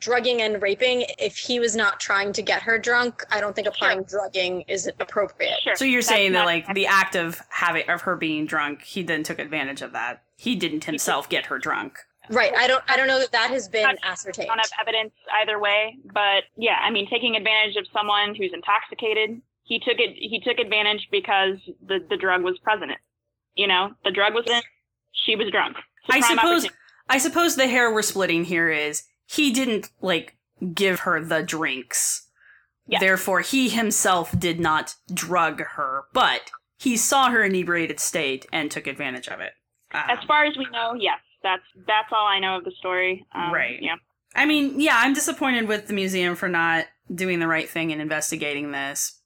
[0.00, 1.04] drugging and raping.
[1.18, 4.86] If he was not trying to get her drunk, I don't think applying drugging is
[5.00, 5.60] appropriate.
[5.62, 5.76] Sure.
[5.76, 9.02] So you're That's saying that like the act of having of her being drunk, he
[9.02, 10.22] then took advantage of that.
[10.36, 11.98] He didn't himself get her drunk.
[12.28, 12.52] Right.
[12.56, 12.82] I don't.
[12.88, 14.48] I don't know that that has been Not- ascertained.
[14.48, 19.40] don't have evidence either way, but yeah, I mean, taking advantage of someone who's intoxicated,
[19.62, 20.14] he took it.
[20.16, 22.90] He took advantage because the the drug was present.
[23.56, 24.60] You know, the drug was in.
[25.24, 25.76] She was drunk.
[26.08, 26.66] I suppose.
[27.08, 30.36] I suppose the hair we're splitting here is he didn't like
[30.74, 32.28] give her the drinks.
[32.88, 32.98] Yeah.
[33.00, 38.86] Therefore, he himself did not drug her, but he saw her inebriated state and took
[38.86, 39.52] advantage of it.
[39.92, 41.18] Um, As far as we know, yes.
[41.42, 43.24] That's that's all I know of the story.
[43.34, 43.78] Um, Right.
[43.80, 43.96] Yeah.
[44.34, 48.02] I mean, yeah, I'm disappointed with the museum for not doing the right thing and
[48.02, 49.20] investigating this.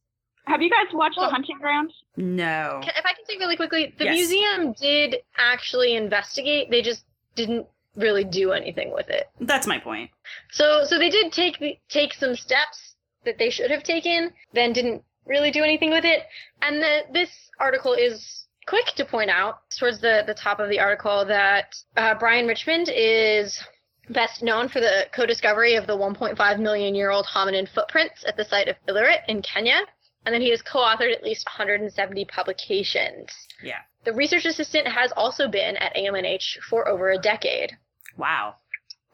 [0.46, 1.92] Have you guys watched Well- The Hunting Ground?
[2.20, 2.80] No.
[2.82, 4.14] Can- If I can say really quickly, the Yes.
[4.14, 6.70] museum did actually investigate.
[6.70, 7.04] They just
[7.34, 7.66] didn't
[7.96, 9.28] really do anything with it.
[9.40, 10.10] That's my point.
[10.52, 12.94] So so they did take take some steps
[13.24, 16.26] that they should have taken, then didn't really do anything with it.
[16.62, 20.80] And the, this article is quick to point out towards the, the top of the
[20.80, 23.62] article that uh, Brian Richmond is
[24.08, 28.44] best known for the co-discovery of the 1.5 million year old hominin footprints at the
[28.44, 29.80] site of Ileret in Kenya.
[30.26, 33.30] And then he has co-authored at least 170 publications.
[33.62, 33.78] Yeah.
[34.04, 37.76] The research assistant has also been at AMNH for over a decade
[38.16, 38.54] Wow.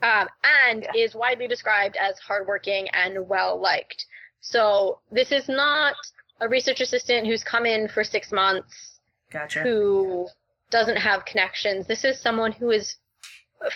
[0.02, 4.04] um, and is widely described as hardworking and well liked.
[4.40, 5.94] So this is not
[6.40, 9.00] a research assistant who's come in for six months
[9.30, 9.62] Gotcha.
[9.62, 10.28] who
[10.70, 11.86] doesn't have connections.
[11.86, 12.96] This is someone who is,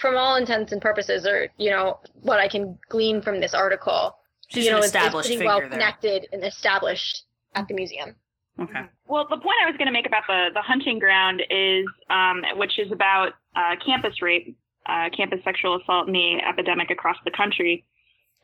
[0.01, 4.15] from all intents and purposes, or you know what I can glean from this article,
[4.53, 5.69] She's you know, an is- is established pretty figure well there.
[5.71, 7.25] connected and established
[7.55, 8.15] at the museum.
[8.59, 8.83] Okay.
[9.07, 12.43] Well, the point I was going to make about the, the hunting ground is, um,
[12.57, 17.31] which is about uh, campus rape, uh, campus sexual assault and the epidemic across the
[17.31, 17.85] country,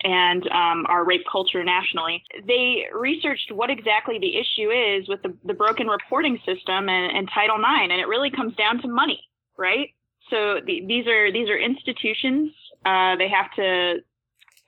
[0.02, 2.22] and um, our rape culture nationally.
[2.46, 7.28] They researched what exactly the issue is with the, the broken reporting system and, and
[7.34, 9.20] Title IX, and it really comes down to money,
[9.58, 9.88] right?
[10.30, 12.52] So the, these are these are institutions.
[12.84, 13.98] Uh, they have to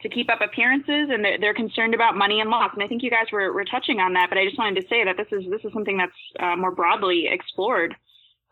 [0.02, 2.70] to keep up appearances and they're, they're concerned about money and loss.
[2.72, 4.88] And I think you guys were, were touching on that, but I just wanted to
[4.88, 7.94] say that this is this is something that's uh, more broadly explored,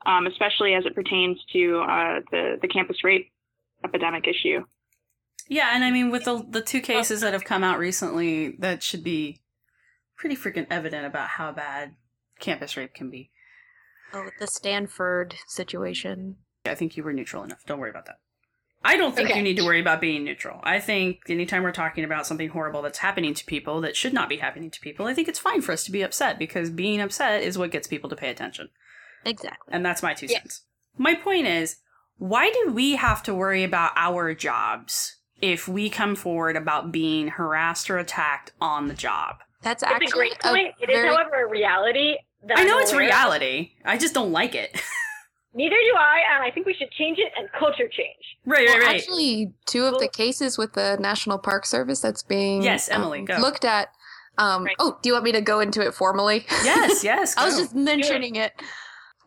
[0.05, 3.31] um, especially as it pertains to uh, the the campus rape
[3.85, 4.65] epidemic issue.
[5.49, 8.83] Yeah, and I mean, with the the two cases that have come out recently, that
[8.83, 9.43] should be
[10.17, 11.95] pretty freaking evident about how bad
[12.41, 13.31] campus rape can be.
[14.13, 16.37] Oh, with the Stanford situation.
[16.65, 17.65] I think you were neutral enough.
[17.67, 18.17] Don't worry about that.
[18.85, 19.39] I don't think Okay.
[19.39, 20.61] you need to worry about being neutral.
[20.63, 24.29] I think anytime we're talking about something horrible that's happening to people that should not
[24.29, 27.01] be happening to people, I think it's fine for us to be upset because being
[27.01, 28.69] upset is what gets people to pay attention.
[29.25, 29.73] Exactly.
[29.75, 30.39] And that's my two Yeah.
[30.39, 30.63] cents.
[30.97, 31.77] My point is,
[32.19, 37.29] why do we have to worry about our jobs if we come forward about being
[37.29, 39.37] harassed or attacked on the job?
[39.63, 40.75] That's It's actually a great point.
[40.81, 42.17] It is, very- however, a reality.
[42.45, 43.09] That I I'm know it's aware of.
[43.09, 43.73] reality.
[43.85, 44.81] I just don't like it.
[45.57, 48.15] Neither do I, and I think we should change it and culture change.
[48.45, 48.95] right, right, Well, right.
[49.01, 53.25] actually, two of the cases with the National Park Service that's being Yes, Emily, um,
[53.25, 53.37] go.
[53.39, 53.89] looked at.
[54.39, 54.77] Um, Right.
[54.79, 56.45] Oh, do you want me to go into it formally?
[56.63, 57.35] yes, yes.
[57.39, 58.53] I was just mentioning it.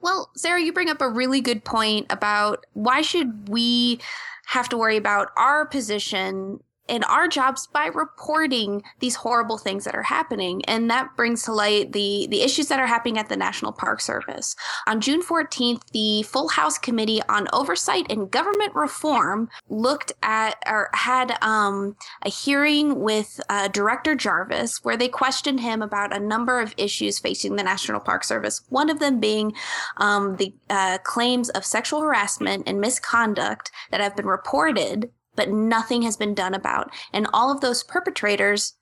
[0.01, 3.99] Well, Sarah, you bring up a really good point about why should we
[4.45, 6.59] have to worry about our position
[6.89, 11.53] in our jobs by reporting these horrible things that are happening and that brings to
[11.53, 14.55] light the the issues that are happening at the National Park Service.
[14.87, 20.89] On June 14th, the Full House Committee on Oversight and Government Reform looked at or
[20.93, 26.59] had um, a hearing with uh, Director Jarvis where they questioned him about a number
[26.59, 28.61] of issues facing the National Park Service.
[28.69, 29.53] One of them being
[29.97, 36.01] um, the uh, claims of sexual harassment and misconduct that have been reported, but nothing
[36.01, 36.91] has been done about.
[37.13, 38.73] And all of those perpetrators,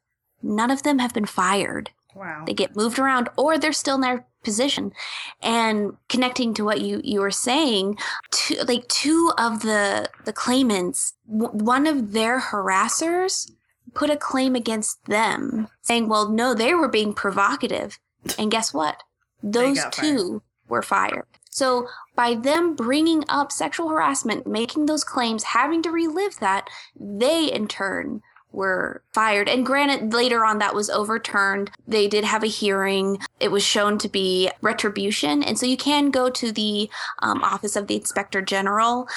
[0.42, 1.92] none of them have been fired.
[2.16, 2.46] Wow.
[2.48, 4.92] they get moved around or they're still in their position.
[5.40, 8.00] And connecting to what you you were saying
[8.32, 13.52] two, like two of the the claimants w- one of their harassers
[13.94, 18.00] put a claim against them saying well no they were being provocative.
[18.40, 19.04] And guess what?
[19.44, 21.28] Those two were fired.
[21.52, 21.88] So
[22.18, 26.68] by them bringing up sexual harassment making those claims having to relive that
[27.00, 29.48] they in turn were fired.
[29.48, 31.70] And granted, later on that was overturned.
[31.88, 33.20] They did have a hearing.
[33.40, 35.44] It was shown to be retribution.
[35.44, 36.90] And so you can go to the
[37.20, 39.08] um, office of the inspector general.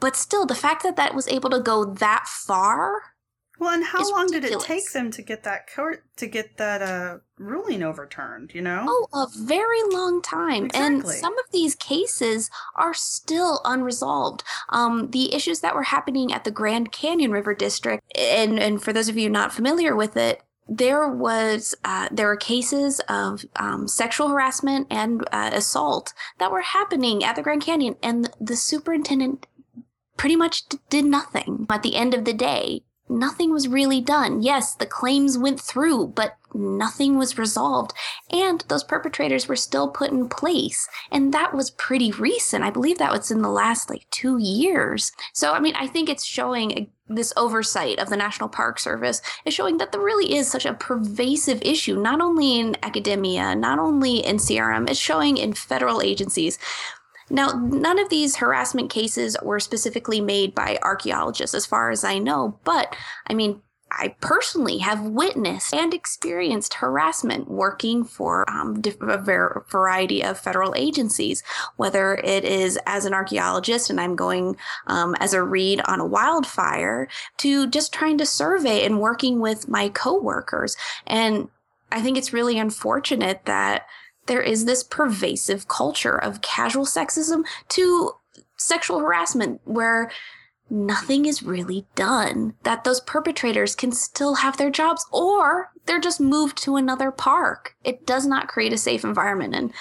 [0.00, 3.14] But still, the fact that that was able to go that far.
[3.60, 6.80] Well, and how long did it take them to get that court to get that
[6.80, 8.52] uh ruling overturned?
[8.54, 8.86] You know.
[8.88, 10.64] Oh, a very long time.
[10.66, 10.86] Exactly.
[10.86, 14.42] And some of these cases are still unresolved.
[14.70, 18.94] Um, the issues that were happening at the Grand Canyon River District, and, and for
[18.94, 23.86] those of you not familiar with it, there was uh, there were cases of um,
[23.86, 29.46] sexual harassment and uh, assault that were happening at the Grand Canyon, and the superintendent
[30.16, 31.66] pretty much d- did nothing.
[31.68, 34.42] At the end of the day, nothing was really done.
[34.42, 37.92] Yes, the claims went through, but nothing was resolved.
[38.30, 40.88] And those perpetrators were still put in place.
[41.10, 42.64] And that was pretty recent.
[42.64, 45.12] I believe that was in the last like two years.
[45.32, 49.20] So, I mean, I think it's showing uh, this oversight of the National Park Service
[49.44, 53.78] is showing that there really is such a pervasive issue, not only in academia, not
[53.78, 56.58] only in CRM, it's showing in federal agencies.
[57.30, 62.18] Now, none of these harassment cases were specifically made by archaeologists, as far as I
[62.18, 62.94] know, but
[63.28, 63.62] I mean,
[63.92, 69.18] I personally have witnessed and experienced harassment working for um, a
[69.68, 71.42] variety of federal agencies,
[71.76, 74.56] whether it is as an archaeologist and I'm going
[74.86, 77.08] um, as a read on a wildfire
[77.38, 80.76] to just trying to survey and working with my coworkers.
[81.06, 81.48] And
[81.90, 83.86] I think it's really unfortunate that
[84.30, 88.12] there is this pervasive culture of casual sexism to
[88.56, 90.08] sexual harassment where
[90.70, 96.20] nothing is really done, that those perpetrators can still have their jobs or they're just
[96.20, 97.74] moved to another park.
[97.82, 99.52] It does not create a safe environment.
[99.52, 99.72] And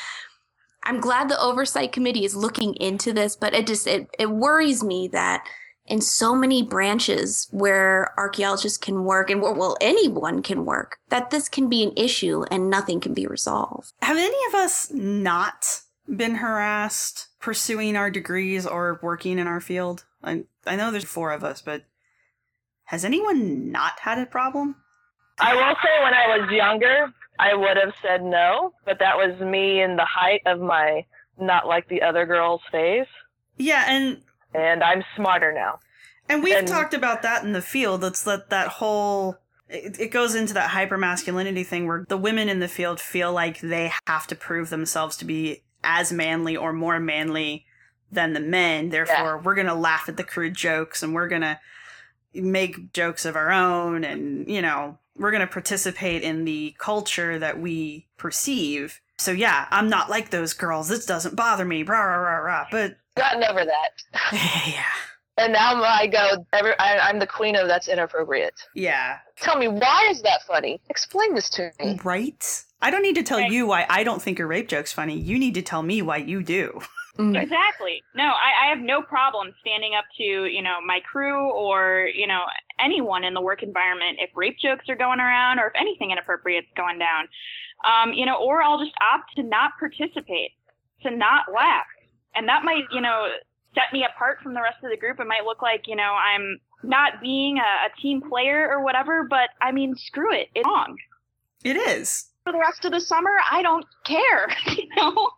[0.84, 4.84] I'm glad the oversight committee is looking into this, but it just it, it worries
[4.84, 5.46] me that
[5.90, 11.30] in so many branches where archaeologists can work and where well anyone can work that
[11.30, 15.82] this can be an issue and nothing can be resolved have any of us not
[16.16, 21.32] been harassed pursuing our degrees or working in our field I, I know there's four
[21.32, 21.84] of us, but
[22.86, 24.76] has anyone not had a problem?
[25.40, 29.40] I will say when I was younger, I would have said no, but that was
[29.40, 31.06] me in the height of my
[31.40, 33.08] not like the other girls phase.
[33.58, 34.22] Yeah, and
[34.54, 35.80] and I'm smarter now.
[36.28, 38.04] And we've and, talked about that in the field.
[38.04, 39.38] It's that that whole
[39.70, 43.32] it, it goes into that hyper masculinity thing where the women in the field feel
[43.32, 47.66] like they have to prove themselves to be as manly or more manly
[48.12, 48.90] than the men.
[48.90, 49.42] Therefore, yeah.
[49.42, 51.60] we're going to laugh at the crude jokes and we're going to
[52.34, 57.38] make jokes of our own and, you know, we're going to participate in the culture
[57.40, 59.02] that we perceive.
[59.20, 60.88] So, yeah, I'm not like those girls.
[60.88, 61.84] This doesn't bother me.
[61.84, 62.66] Rah, rah, rah, rah.
[62.72, 62.98] But.
[63.18, 64.34] Gotten over that.
[64.68, 64.84] yeah.
[65.38, 68.56] And now I go, every, I, am the queen of that's inappropriate.
[68.76, 69.20] Yeah.
[69.42, 70.82] Tell me, why is that funny?
[70.90, 72.00] Explain this to me.
[72.04, 72.64] Right?
[72.82, 73.52] I don't need to tell right.
[73.52, 75.18] you why I don't think your rape joke's funny.
[75.18, 76.82] You need to tell me why you do.
[77.18, 77.42] Mm.
[77.42, 78.02] Exactly.
[78.16, 82.26] No, I, I have no problem standing up to, you know, my crew or, you
[82.26, 82.44] know,
[82.80, 86.64] anyone in the work environment if rape jokes are going around or if anything inappropriate
[86.64, 87.28] is going down.
[87.86, 90.52] Um, you know, or I'll just opt to not participate,
[91.04, 91.86] to not laugh.
[92.36, 93.30] And that might, you know,
[93.74, 95.20] set me apart from the rest of the group.
[95.20, 99.26] It might look like, you know, I'm not being a, a team player or whatever,
[99.30, 100.50] but I mean, screw it.
[100.56, 100.98] It's wrong.
[101.64, 104.50] It is for the rest of the summer, I don't care.
[104.76, 105.30] you know?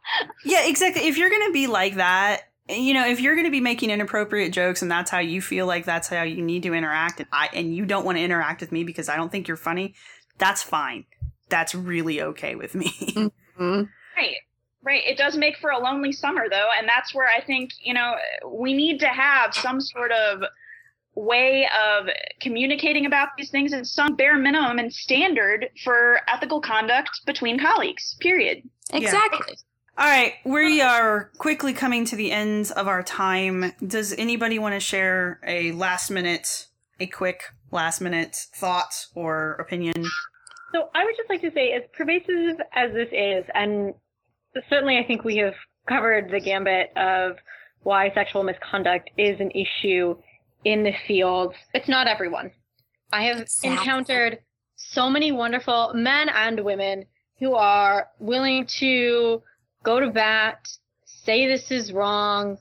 [0.46, 1.08] Yeah, exactly.
[1.08, 4.54] If you're gonna be like that, you know, if you're going to be making inappropriate
[4.54, 7.50] jokes and that's how you feel like that's how you need to interact, and I
[7.54, 9.96] and you don't want to interact with me because I don't think you're funny,
[10.38, 11.06] that's fine.
[11.52, 13.32] That's really okay with me.
[13.60, 13.84] Mm-hmm.
[14.18, 14.38] Right.
[14.82, 15.04] Right.
[15.06, 18.16] It does make for a lonely summer though, and that's where I think, you know,
[18.47, 20.41] we need to have some sort of
[21.14, 22.08] way of
[22.39, 28.16] communicating about these things and some bare minimum and standard for ethical conduct between colleagues.
[28.20, 28.64] Period.
[28.91, 29.45] Exactly.
[29.49, 29.56] Yeah.
[29.97, 33.74] All right, we are quickly coming to the end of our time.
[33.86, 36.68] Does anybody want to share a last minute,
[36.99, 40.06] a quick last minute thought or opinion?
[40.74, 43.93] So I would just like to say, as pervasive as this is, and
[44.69, 45.53] certainly I think we have
[45.88, 47.38] covered the gambit of
[47.84, 50.15] why sexual misconduct is an issue
[50.63, 51.55] in the field.
[51.74, 52.51] It's not everyone.
[53.11, 53.72] I have exactly.
[53.72, 54.39] encountered
[54.76, 57.05] so many wonderful men and women
[57.39, 59.41] who are willing to
[59.84, 60.67] go to bat,
[61.05, 62.57] say this is wrong,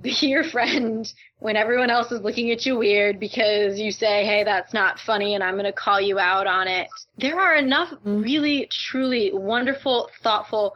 [0.02, 4.44] be your friend when everyone else is looking at you weird because you say, hey,
[4.44, 6.88] that's not funny and I'm going to call you out on it.
[7.18, 8.22] There are enough mm-hmm.
[8.22, 10.74] really, truly wonderful, thoughtful,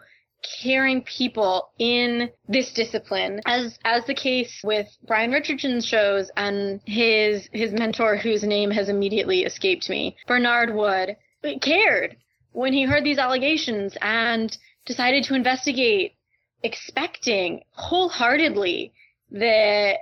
[0.62, 7.48] caring people in this discipline as as the case with Brian Richmond's shows and his
[7.52, 11.16] his mentor whose name has immediately escaped me Bernard Wood
[11.62, 12.16] cared
[12.52, 14.54] when he heard these allegations and
[14.84, 16.12] decided to investigate
[16.62, 18.92] expecting wholeheartedly
[19.34, 19.98] that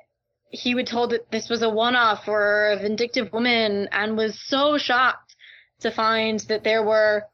[0.50, 4.76] he would told that this was a one-off or a vindictive woman and was so
[4.76, 5.34] shocked
[5.80, 7.24] to find that there were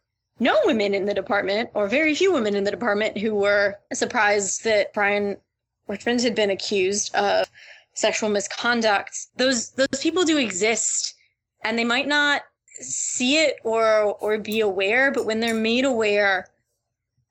[0.41, 4.63] no women in the department, or very few women in the department, who were surprised
[4.63, 5.37] that Brian
[5.89, 7.51] Richmond had been accused of
[7.95, 9.27] sexual misconduct.
[9.37, 11.15] Those those people do exist,
[11.65, 12.43] and they might not
[12.81, 16.47] see it or or be aware, but when they're made aware,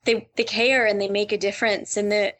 [0.04, 1.96] they they care and they make a difference.
[1.96, 2.36] And that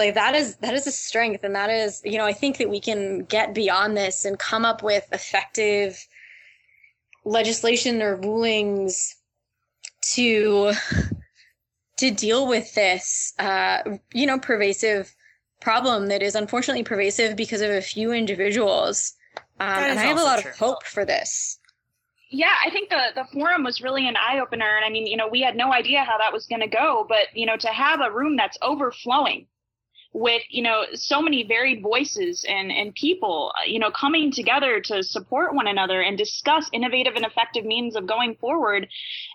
[0.00, 2.70] like that is that is a strength, and that is you know I think that
[2.70, 6.04] we can get beyond this and come up with effective
[7.24, 9.14] legislation or rulings
[10.14, 10.72] to
[11.98, 13.82] to deal with this uh,
[14.12, 15.14] you know pervasive
[15.60, 19.12] problem that is unfortunately pervasive because of a few individuals
[19.60, 20.50] um, and i have a lot true.
[20.50, 21.58] of hope for this
[22.30, 25.16] Yeah, I think the the forum was really an eye opener, and I mean, you
[25.16, 27.68] know, we had no idea how that was going to go, but you know, to
[27.68, 29.46] have a room that's overflowing
[30.12, 35.02] with you know so many varied voices and and people you know coming together to
[35.02, 38.88] support one another and discuss innovative and effective means of going forward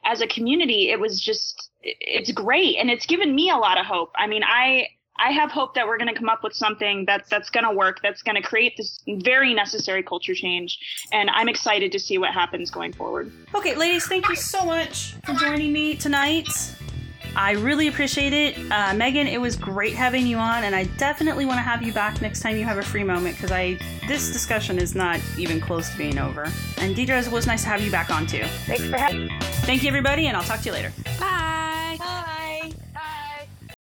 [0.03, 0.89] as a community.
[0.89, 4.11] It was just it's great and it's given me a lot of hope.
[4.17, 7.25] I mean i i have hope that we're going to come up with something that
[7.29, 10.77] that's going to work that's going to create this very necessary culture change
[11.13, 13.31] and i'm excited to see what happens going forward.
[13.53, 16.49] Okay, ladies, thank you so much for joining me tonight.
[17.35, 18.71] I really appreciate it.
[18.71, 21.91] Uh, Megan, it was great having you on, and I definitely want to have you
[21.91, 23.77] back next time you have a free moment because I
[24.07, 26.43] this discussion is not even close to being over.
[26.77, 28.43] And Deidre, it was nice to have you back on too.
[28.65, 29.33] Thanks for having me.
[29.65, 30.93] Thank you, everybody, and I'll talk to you later.
[31.19, 31.97] Bye.
[31.99, 32.44] Bye.